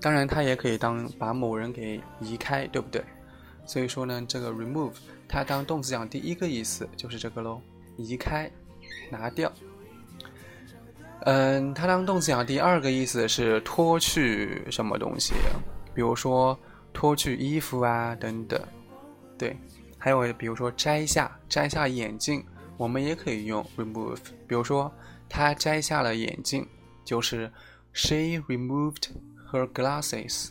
[0.00, 3.04] 当然它也可以当把某人给移开，对不对？
[3.64, 4.92] 所以说呢，这个 remove
[5.28, 7.60] 它当动词讲第一个意思就是这个喽，
[7.96, 8.50] 移开。
[9.08, 9.52] 拿掉。
[11.20, 15.32] 嗯，它当动词讲第二个意思是脱去什么东西，
[15.94, 16.58] 比如说
[16.92, 18.60] 脱去衣服啊等等。
[19.38, 19.56] 对，
[19.96, 22.44] 还有比如说摘下摘下眼镜，
[22.76, 24.18] 我们也可以用 remove。
[24.48, 24.92] 比如说
[25.28, 26.66] 她摘下了眼镜，
[27.04, 27.50] 就是
[27.92, 29.10] she removed
[29.56, 30.50] her glasses。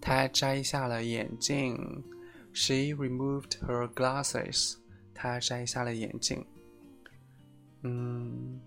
[0.00, 2.04] 她摘下了眼镜
[2.52, 4.76] ，she removed her glasses。
[5.14, 6.46] 她摘下了眼镜。
[7.82, 8.60] 嗯，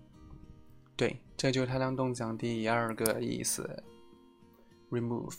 [0.96, 3.82] 对，这就是它当动词讲第二个意思
[4.90, 5.36] ，remove。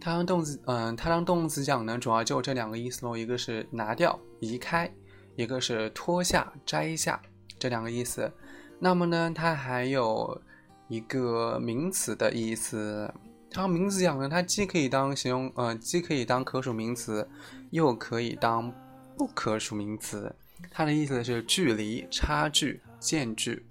[0.00, 4.92] 它当动词，嗯，它当动词讲呢，主要就这两个意思喽，一个是拿掉、移开，
[5.34, 7.20] 一个是脱下、摘下，
[7.58, 8.32] 这两个意思。
[8.78, 10.40] 那么呢，它还有
[10.88, 13.12] 一个名词的意思。
[13.50, 17.28] 它名词讲呢，它既可以当形容，呃，既可以当可数名词，
[17.70, 18.72] 又可以当
[19.16, 20.34] 不可数名词。
[20.70, 23.64] 它的意思是距离、差距、间距。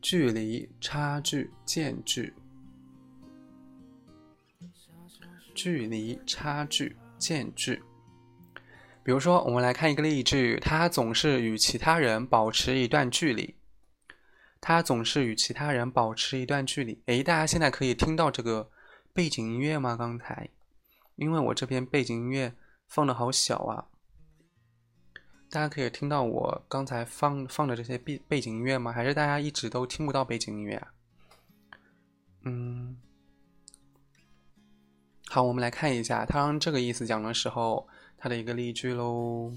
[0.00, 2.34] 距离、差距、间距。
[5.54, 7.82] 距离、差距、间距。
[9.02, 13.54] 比如说，我们来看一个例句：他总是与其他人保持一段距离。
[14.66, 16.98] 他总是与其他人保持一段距离。
[17.04, 18.70] 诶，大家现在可以听到这个
[19.12, 19.94] 背景音乐吗？
[19.94, 20.48] 刚才，
[21.16, 22.54] 因为我这边背景音乐
[22.88, 23.88] 放的好小啊。
[25.50, 28.90] 大家可以听到我刚才放放的这些背背景音乐吗？
[28.90, 30.94] 还是大家一直都听不到背景音乐啊？
[32.44, 32.96] 嗯，
[35.26, 37.86] 好，我们来看一下，他让这个意思讲的时候，
[38.16, 39.52] 他的一个例句喽。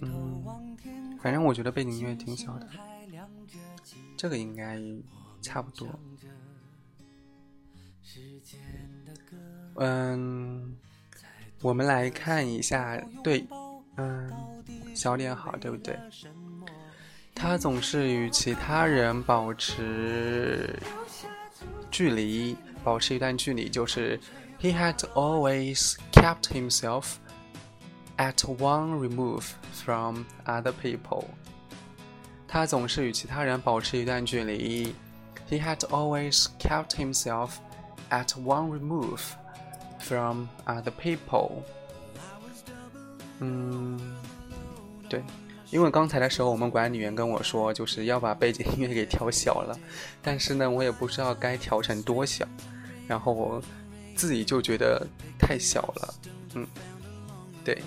[0.00, 0.37] 嗯，
[1.22, 2.68] 反正我觉得背景音乐挺小的，
[4.16, 4.80] 这个应该
[5.42, 5.88] 差不多。
[9.76, 10.76] 嗯。
[11.60, 13.44] 我们来看一下，对，
[13.96, 14.32] 嗯，
[14.94, 15.98] 小点好，对不对？
[17.34, 20.72] 他总是与其他人保持
[21.90, 24.16] 距离，保持一段距离，就是
[24.60, 27.14] he had always kept himself
[28.18, 31.24] at one remove from other people。
[32.46, 34.94] 他总是与其他人保持一段距离
[35.48, 37.52] ，he had always kept himself
[38.10, 39.20] at one remove。
[40.00, 41.50] From other people，
[43.40, 43.98] 嗯，
[45.10, 45.22] 对，
[45.70, 49.76] 因为刚才的时候我们管理员跟我说，就是要把背景音乐给调小了，
[50.22, 52.46] 但是呢，我也不知道该调成多小，
[53.08, 53.60] 然后我
[54.14, 55.04] 自己就觉得
[55.36, 56.14] 太小了，
[56.54, 56.66] 嗯，
[57.64, 57.82] 对，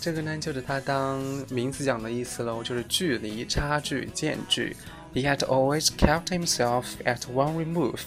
[0.00, 1.20] 这个呢就是它当
[1.50, 4.74] 名词讲的意思喽，就是距离、差距、间距。
[5.12, 8.00] He had always kept himself at one remove.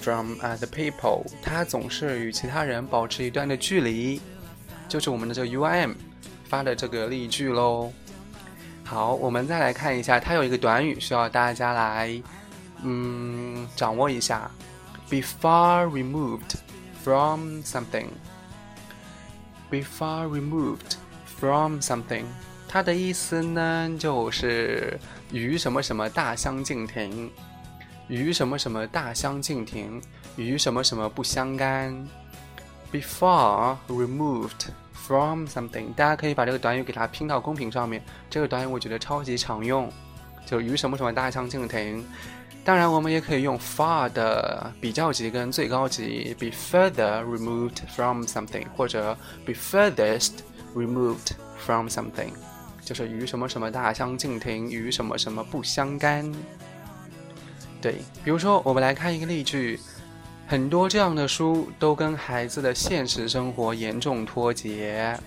[0.00, 4.20] From other people，他总是与其他人保持一段的距离，
[4.88, 5.94] 就是我们的这个 U I M
[6.44, 7.92] 发的这个例句喽。
[8.84, 12.22] 好，我们再来看一下，它有一个短语需要大家来，
[12.84, 14.48] 嗯，掌握一下。
[15.10, 16.54] Be far removed
[17.02, 18.06] from something.
[19.68, 20.94] Be far removed
[21.38, 22.24] from something，
[22.68, 24.98] 它的意思呢，就是
[25.32, 27.30] 与什么什么大相径庭。
[28.08, 30.00] 与什么什么大相径庭，
[30.36, 31.94] 与什么什么不相干。
[32.90, 38.02] Be far removed from something，大家可以把这个短语给它拼到公屏上面。
[38.30, 39.92] 这个短语我觉得超级常用，
[40.46, 42.02] 就与什么什么大相径庭。
[42.64, 49.14] 当然，我们也可以用 far 的比较级跟最高级，be further removed from something，或者
[49.44, 50.32] be furthest
[50.75, 52.31] removed from something，
[52.83, 56.31] 就是与什么什么大相径庭，与什么什么不相干。
[57.81, 59.79] 对，比如说，我们来看一个例句，
[60.47, 65.19] 很多这样的书都跟孩子的现实生活严重脱节。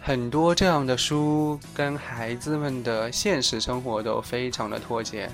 [0.00, 5.28] 很多这样的书跟孩子们的现实生活都非常的脱节。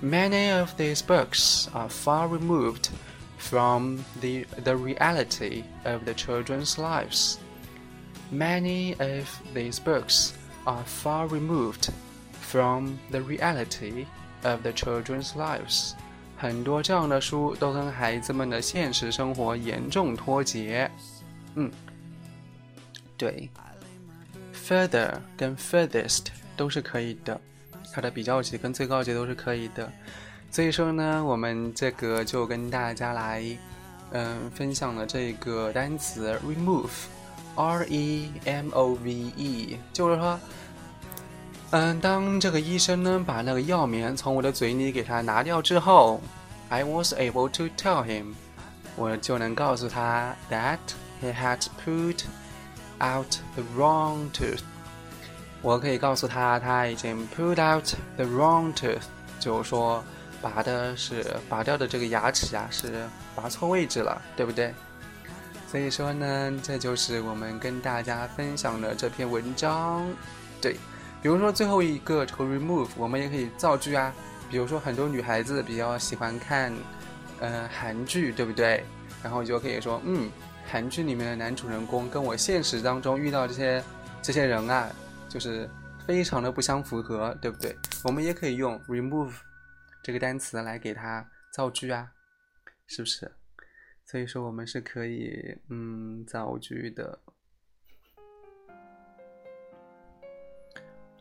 [0.00, 2.90] Many of these books are far removed
[3.38, 7.38] from the the reality of the children's lives.
[8.31, 10.31] Many of these books
[10.63, 11.89] are far removed
[12.41, 14.05] from the reality
[14.43, 15.91] Of the children's lives，
[16.35, 20.89] 很多这样的书都跟孩子们的现实生活严重脱节。
[21.53, 21.71] 嗯，
[23.17, 23.47] 对
[24.51, 27.39] ，further 跟 furthest 都是可以的，
[27.93, 29.91] 它的比较级跟最高级都是可以的。
[30.49, 33.45] 所以说呢，我们这个就跟大家来，
[34.09, 36.89] 嗯，分享了这个单词 remove
[37.77, 40.39] Remove，就是说。
[41.73, 46.19] 嗯，当这个医生呢把那个药棉从我的嘴里给他拿掉之后
[46.67, 48.33] ，I was able to tell him，
[48.97, 50.79] 我就能告诉他 that
[51.23, 52.25] he had put
[52.99, 54.59] out the wrong tooth。
[55.61, 57.85] 我可以告诉他，他已经 pulled out
[58.17, 59.03] the wrong tooth，
[59.39, 60.03] 就是说
[60.41, 64.73] 拔的是拔掉的这个牙齿啊，是拔错位置了，对不对？
[65.71, 70.05] 所以说呢，这就是我们跟大家分享的这篇文章。
[70.61, 70.73] 对，
[71.21, 74.13] 比如说最后一个这个 remove，我们也可以造句啊。
[74.49, 76.73] 比如说很多女孩子比较喜欢看，
[77.39, 78.83] 呃，韩剧，对不对？
[79.23, 80.29] 然后就可以说，嗯，
[80.67, 83.81] 韩剧里面的男主人公跟我现实当中遇到这些
[84.21, 84.91] 这些人啊。
[85.29, 85.69] 就是
[86.05, 87.73] 非常的不相符合，对不对？
[88.03, 89.31] 我们也可以用 remove
[90.03, 92.05] 这个单词来给它造句啊，
[92.87, 93.31] 是不是？
[94.11, 97.17] 所以说我们是可以嗯造句的。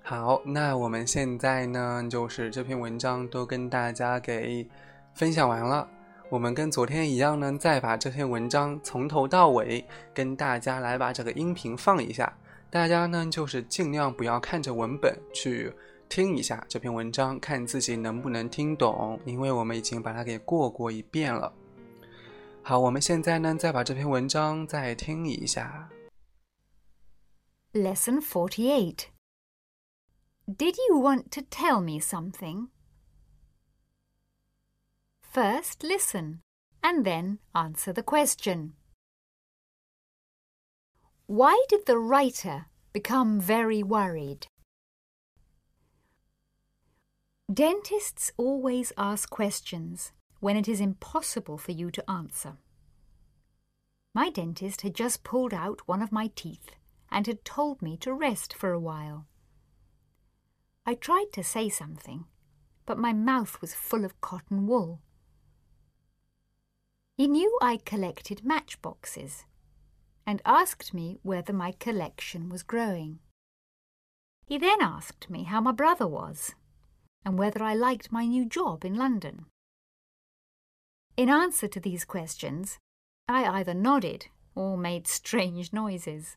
[0.03, 4.69] 好，那我们现在呢，就是这篇文章都跟大家给
[5.15, 5.89] 分享完了。
[6.29, 12.37] 我们跟昨天一样呢，再把这篇文章从头到尾跟大家来把这个音频放一下。
[12.71, 15.73] 大家呢，就是尽量不要看着文本去
[16.09, 21.53] 听一下这篇文章，看自己能不能听懂，因为我们已经把它给过过一遍了。
[22.70, 25.90] 好，我们现在呢，再把这篇文章再听一下。
[27.74, 29.10] Lesson forty-eight.
[30.48, 32.70] Did you want to tell me something?
[35.22, 36.40] First listen,
[36.82, 38.74] and then answer the question.
[41.28, 44.48] Why did the writer become very worried?
[47.52, 52.57] Dentists always ask questions when it is impossible for you to answer.
[54.13, 56.71] My dentist had just pulled out one of my teeth
[57.11, 59.27] and had told me to rest for a while.
[60.85, 62.25] I tried to say something,
[62.87, 65.01] but my mouth was full of cotton wool.
[67.17, 69.45] He knew I collected matchboxes
[70.27, 73.19] and asked me whether my collection was growing.
[74.47, 76.55] He then asked me how my brother was
[77.25, 79.47] and whether I liked my new job in London.
[81.17, 82.79] In answer to these questions,
[83.29, 86.37] I either nodded or made strange noises.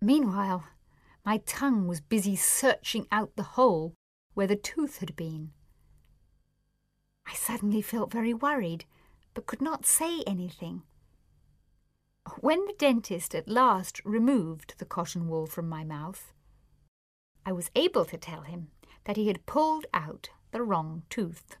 [0.00, 0.64] Meanwhile,
[1.24, 3.94] my tongue was busy searching out the hole
[4.34, 5.50] where the tooth had been.
[7.26, 8.86] I suddenly felt very worried,
[9.34, 10.82] but could not say anything.
[12.40, 16.32] When the dentist at last removed the cotton wool from my mouth,
[17.44, 18.68] I was able to tell him
[19.04, 21.56] that he had pulled out the wrong tooth.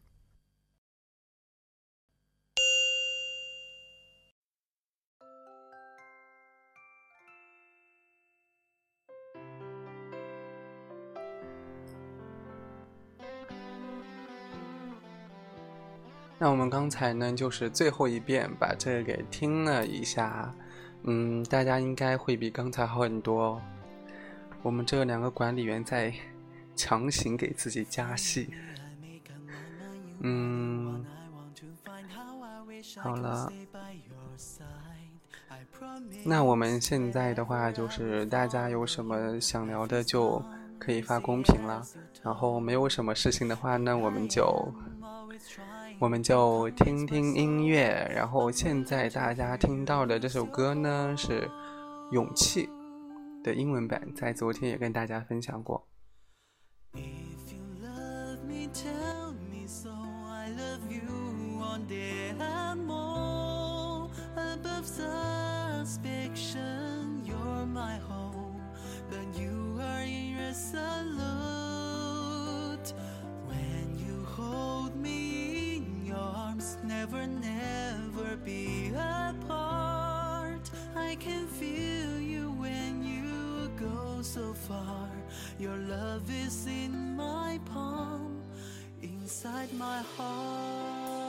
[16.42, 20.50] 那我们刚才呢，就是最后一遍把这个给听了一下，
[21.02, 23.60] 嗯，大家应该会比刚才好很多。
[24.62, 26.10] 我们这两个管理员在
[26.74, 28.48] 强行给自己加戏，
[30.20, 31.04] 嗯，
[32.96, 33.52] 好了，
[36.24, 40.42] 那我们现在的话就是大家有什么想聊的就
[40.78, 41.86] 可以发公屏了，
[42.22, 44.72] 然后没有什么事情的话那，我们就。
[45.98, 51.42] 我们就听听音乐，然后现在大家听到的这首歌呢是
[52.12, 52.66] 《勇气》
[53.42, 55.86] 的英文版，在昨天也跟大家分享过。
[77.10, 80.70] Never, never be apart.
[80.94, 85.08] I can feel you when you go so far.
[85.58, 88.42] Your love is in my palm,
[89.02, 91.19] inside my heart.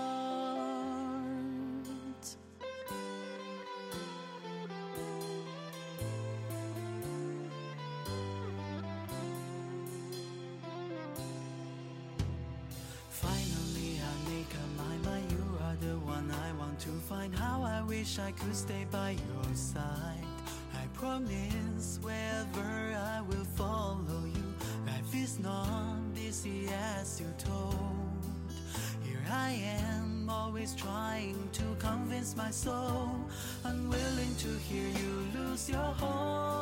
[18.02, 20.26] Wish I could stay by your side.
[20.74, 24.48] I promise wherever I will follow you.
[24.88, 28.26] Life is not easy as you told.
[29.04, 29.52] Here I
[29.86, 33.12] am, always trying to convince my soul.
[33.66, 36.61] Unwilling to hear you lose your hope.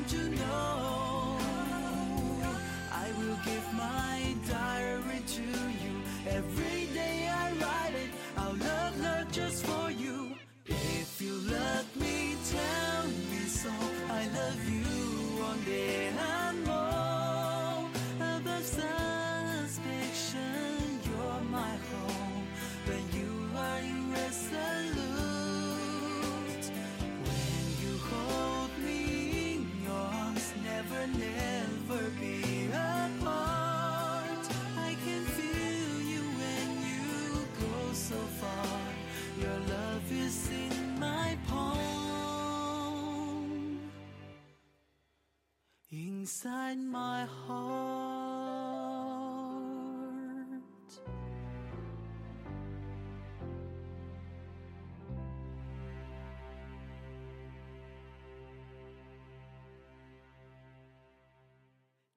[0.00, 0.59] Want to know.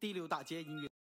[0.04, 0.93] 第六大街音乐。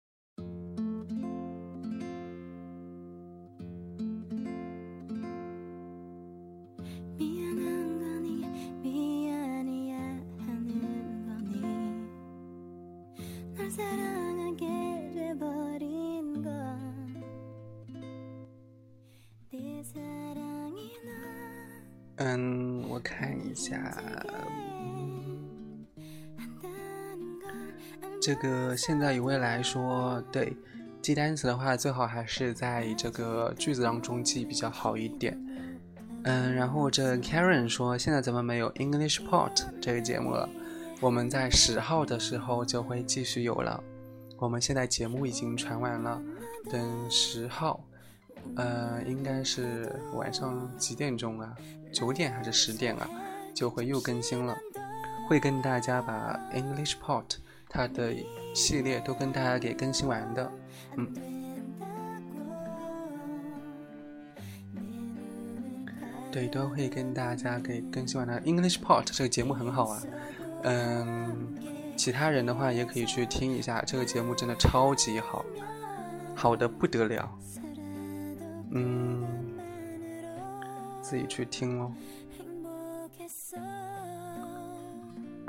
[28.22, 30.56] 这个现在与未来说，对，
[31.02, 35.36] 记单词的话，最好还是在这个句子当中记比较好一点。
[36.22, 40.48] 嗯，然后这 Karen 说，现在怎么没有 English Port 这个节目了？
[41.00, 43.82] 我们在十号的时候就会继续有了。
[44.38, 46.22] 我们现在节目已经传完了，
[46.70, 47.82] 等十号，
[48.54, 51.52] 呃，应该是晚上几点钟啊？
[51.92, 53.10] 九点还是十点啊？
[53.52, 54.56] 就会又更新了，
[55.28, 57.38] 会跟大家把 English Port
[57.72, 58.14] 它的
[58.54, 60.52] 系列都跟大家给更新完的。
[60.96, 61.08] 嗯，
[66.30, 68.38] 对，都会跟大家给更新完的。
[68.42, 70.02] English Pot 这个节目很好啊，
[70.64, 71.34] 嗯，
[71.96, 75.42] 其他人的话也可以去听一下，这个节目真的超级好，
[76.34, 77.38] 好的不得了。
[78.70, 79.26] 嗯，
[81.00, 81.90] 自己去听哦。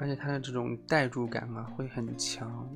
[0.03, 2.69] 而且它的这种代入感嘛会很强。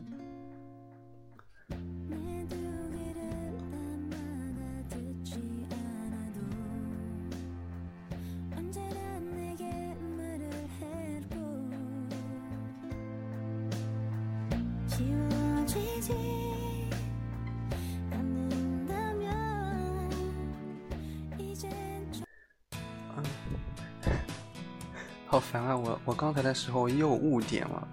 [25.67, 25.75] 好烦啊！
[25.75, 27.87] 我我刚才的时候又误点了，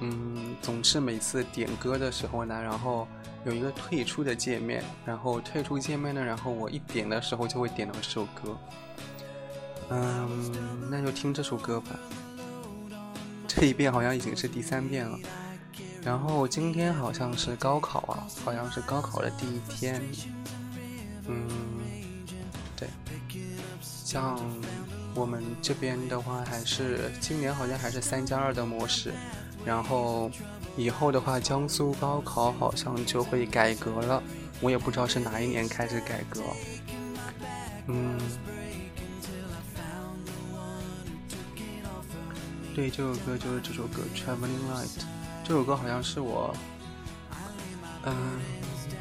[0.00, 3.06] 嗯，总是每次点歌的时候呢，然后
[3.44, 8.56] 有一个退出的界面，然后退出界面呢，然后我一点的时候就会点到这首歌，
[9.90, 10.52] 嗯，
[10.90, 11.90] 那就听这首歌吧。
[13.46, 15.18] 这一遍好像已经是第三遍了，
[16.02, 20.00] 然后今天好像是高考啊，好像是高考的第一天，
[21.26, 21.48] 嗯，
[22.76, 22.88] 对，
[23.82, 24.38] 像
[25.14, 29.12] 我们这边的话，还是今年好像还是三加二的模式，
[29.64, 30.30] 然后
[30.76, 34.22] 以后的话，江苏高考好像就会改革了，
[34.60, 36.40] 我也不知道是哪一年开始改革。
[37.88, 38.18] 嗯，
[42.74, 44.86] 对，这首歌就是这首歌《Traveling Light》，
[45.44, 46.54] 这首歌好像是我，
[48.04, 48.14] 嗯、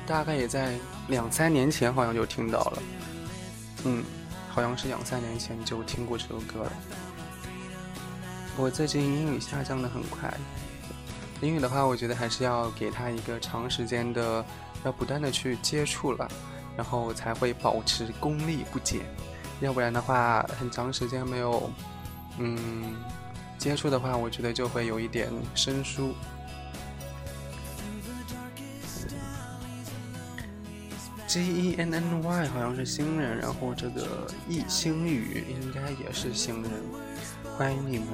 [0.07, 0.75] 大概也在
[1.07, 2.83] 两三年前好像就听到了，
[3.85, 4.03] 嗯。
[4.59, 6.71] 好像是两三年前就听过这首歌了。
[8.57, 10.33] 我最近英语下降的很快，
[11.39, 14.43] 英语的话，我觉得还是要给它一个长时间的，
[14.83, 16.29] 要不断的去接触了，
[16.75, 18.99] 然后才会保持功力不减。
[19.61, 21.71] 要不然的话，很长时间没有，
[22.37, 22.97] 嗯，
[23.57, 26.13] 接触的话，我觉得就会有一点生疏。
[31.29, 36.71] G E N N Y 好像是新人，然后这个易星宇应该也是新人，
[37.55, 38.07] 欢迎你们！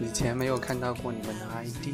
[0.00, 1.88] 以前没有看到过你们的 ID。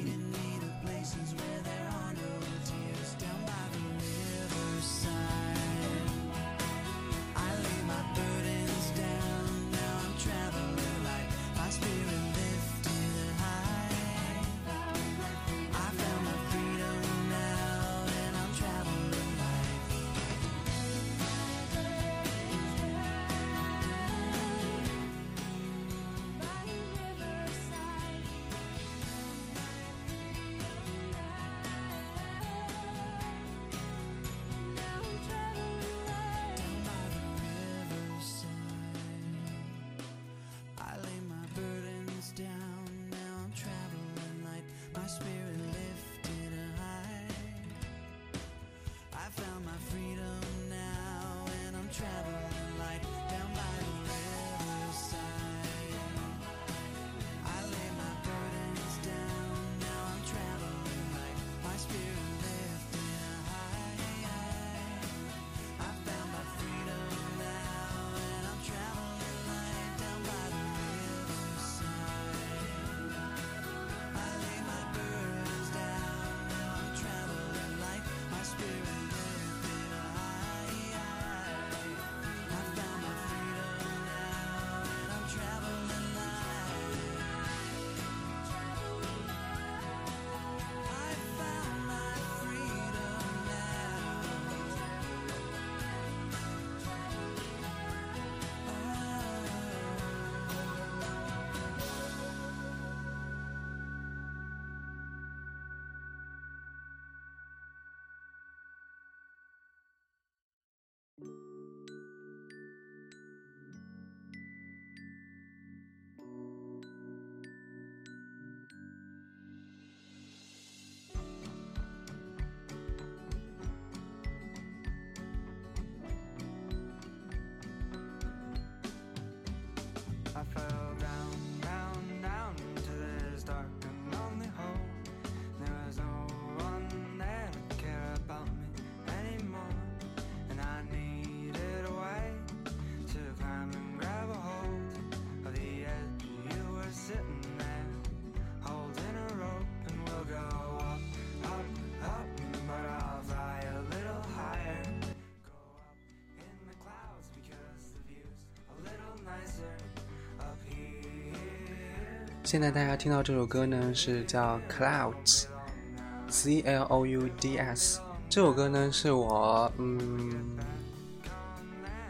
[162.48, 168.00] 现在大家听到这首歌呢，是叫 Clouds，C L O U D S。
[168.26, 170.56] 这首歌呢，是我嗯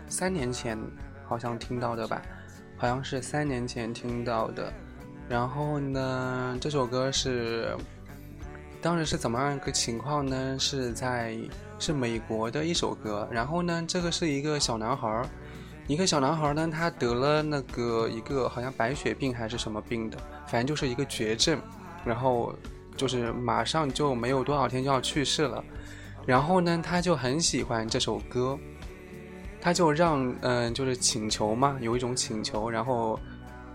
[0.06, 0.78] 三年前
[1.26, 2.22] 好像听到的吧，
[2.76, 4.72] 好像是三年前听到的。
[5.28, 7.76] 然后呢，这首歌是
[8.80, 10.56] 当时是怎么样一个情况呢？
[10.56, 11.36] 是在
[11.80, 13.26] 是美国的一首歌。
[13.28, 15.26] 然后呢，这个是一个小男孩儿。
[15.88, 21.58] 一个小男孩呢，他得了那个一个好像白血病还是什么病的，反正就是一个绝症，
[22.04, 22.54] 然后
[22.94, 25.64] 就是马上就没有多少天就要去世了。
[26.26, 28.58] 然后呢，他就很喜欢这首歌，
[29.62, 33.18] 他就让嗯，就是请求嘛，有一种请求，然后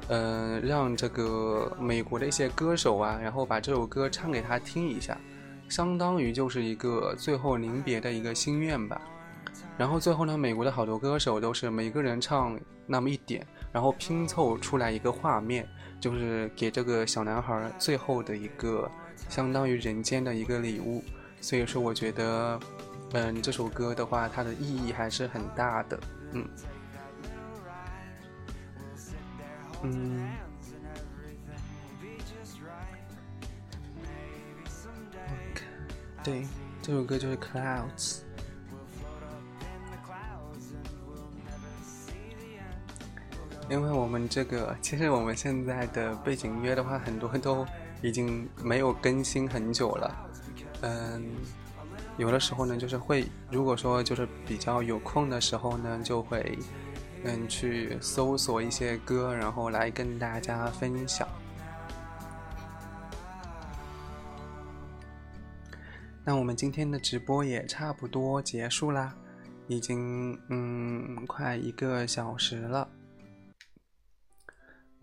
[0.10, 5.18] 嗯，让这个美国的一些歌手啊，然后把这首歌唱给他听一下，
[5.68, 9.02] 相当于就是一个最后临别的一个心愿吧。
[9.78, 15.68] 然后最后呢，美国的好多歌手都是每个人唱那么一点，然后拼凑出来一个画面，
[16.00, 18.90] 就是给这个小男孩最后的一个
[19.30, 21.04] 相当于人间的一个礼物。
[21.42, 22.60] 所以说，我觉得，
[23.14, 26.00] 嗯，这首歌的话，它的意义还是很大的。
[26.32, 26.48] 嗯，
[29.82, 30.30] 嗯，
[36.24, 36.46] 对，
[36.82, 38.22] 这首歌就是 Clouds。
[43.70, 47.66] 因为我们这个，其实我们现在的背景音乐的话，很多都
[48.02, 50.30] 已经没有更新很久了。
[50.82, 51.24] 嗯，
[52.18, 56.60] 有的时候呢，就是会，如果说就是比较有空的时候呢，就会
[57.24, 61.28] 嗯去搜索一些歌，然后来跟大家分享。
[66.26, 69.16] 那我们今天的直播也差不多结束啦，
[69.68, 72.88] 已经嗯快一个小时了。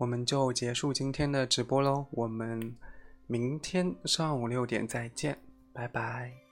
[0.01, 2.75] 我们就结束今天的直播喽，我们
[3.27, 5.37] 明天上午六点再见，
[5.73, 6.50] 拜拜。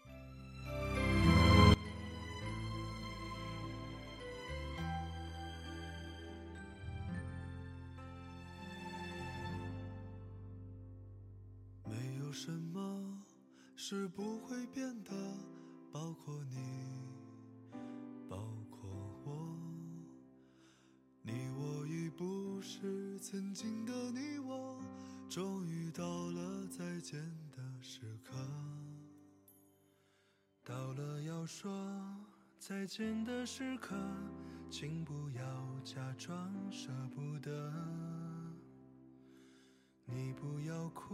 [32.89, 33.95] 再见的时刻，
[34.67, 35.43] 请不要
[35.83, 37.71] 假装舍不得。
[40.05, 41.13] 你不要哭，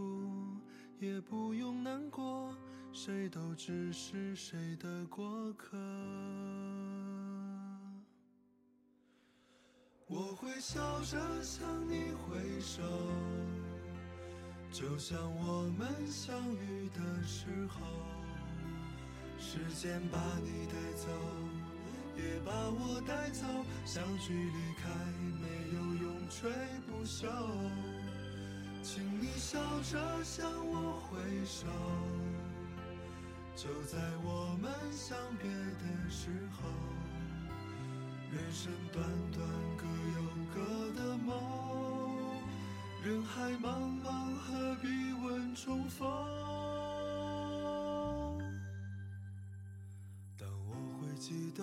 [0.98, 2.50] 也不用难过，
[2.94, 5.76] 谁都只是谁的过客。
[10.06, 12.82] 我会笑着向你挥手，
[14.72, 17.82] 就像我们相遇的时候。
[19.38, 21.08] 时间把你带走，
[22.16, 23.44] 也把我带走，
[23.84, 24.88] 相聚离开
[25.40, 25.46] 没
[25.76, 26.50] 有永垂
[26.86, 27.28] 不朽。
[28.82, 29.60] 请你笑
[29.90, 31.66] 着向我挥手，
[33.54, 36.68] 就在我们相别的时候。
[38.32, 39.46] 人生短短，
[39.76, 40.22] 各有
[40.54, 40.56] 各
[41.00, 41.30] 的梦。
[43.02, 43.66] 人海茫
[44.02, 44.86] 茫，何必
[45.24, 46.06] 问重逢？
[50.36, 51.62] 但我会记得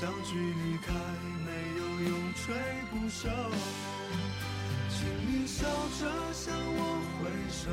[0.00, 0.94] 相聚离开，
[1.44, 2.54] 没有永垂
[2.88, 3.26] 不朽。
[4.88, 5.66] 请你笑
[5.98, 6.80] 着向我
[7.18, 7.66] 挥手，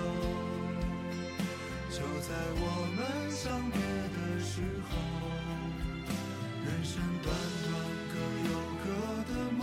[1.92, 2.64] 就在我
[2.96, 3.00] 们
[3.30, 3.78] 相别
[4.10, 4.92] 的时候，
[6.66, 7.30] 人生短
[7.62, 7.70] 短
[8.10, 8.14] 各
[8.50, 8.52] 有
[8.82, 8.86] 各
[9.30, 9.62] 的梦，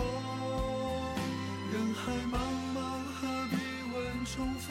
[1.73, 2.01] 人海
[2.31, 2.39] 茫
[2.77, 2.79] 茫
[3.19, 3.19] 何
[3.51, 3.53] 必
[3.93, 4.71] 问重逢？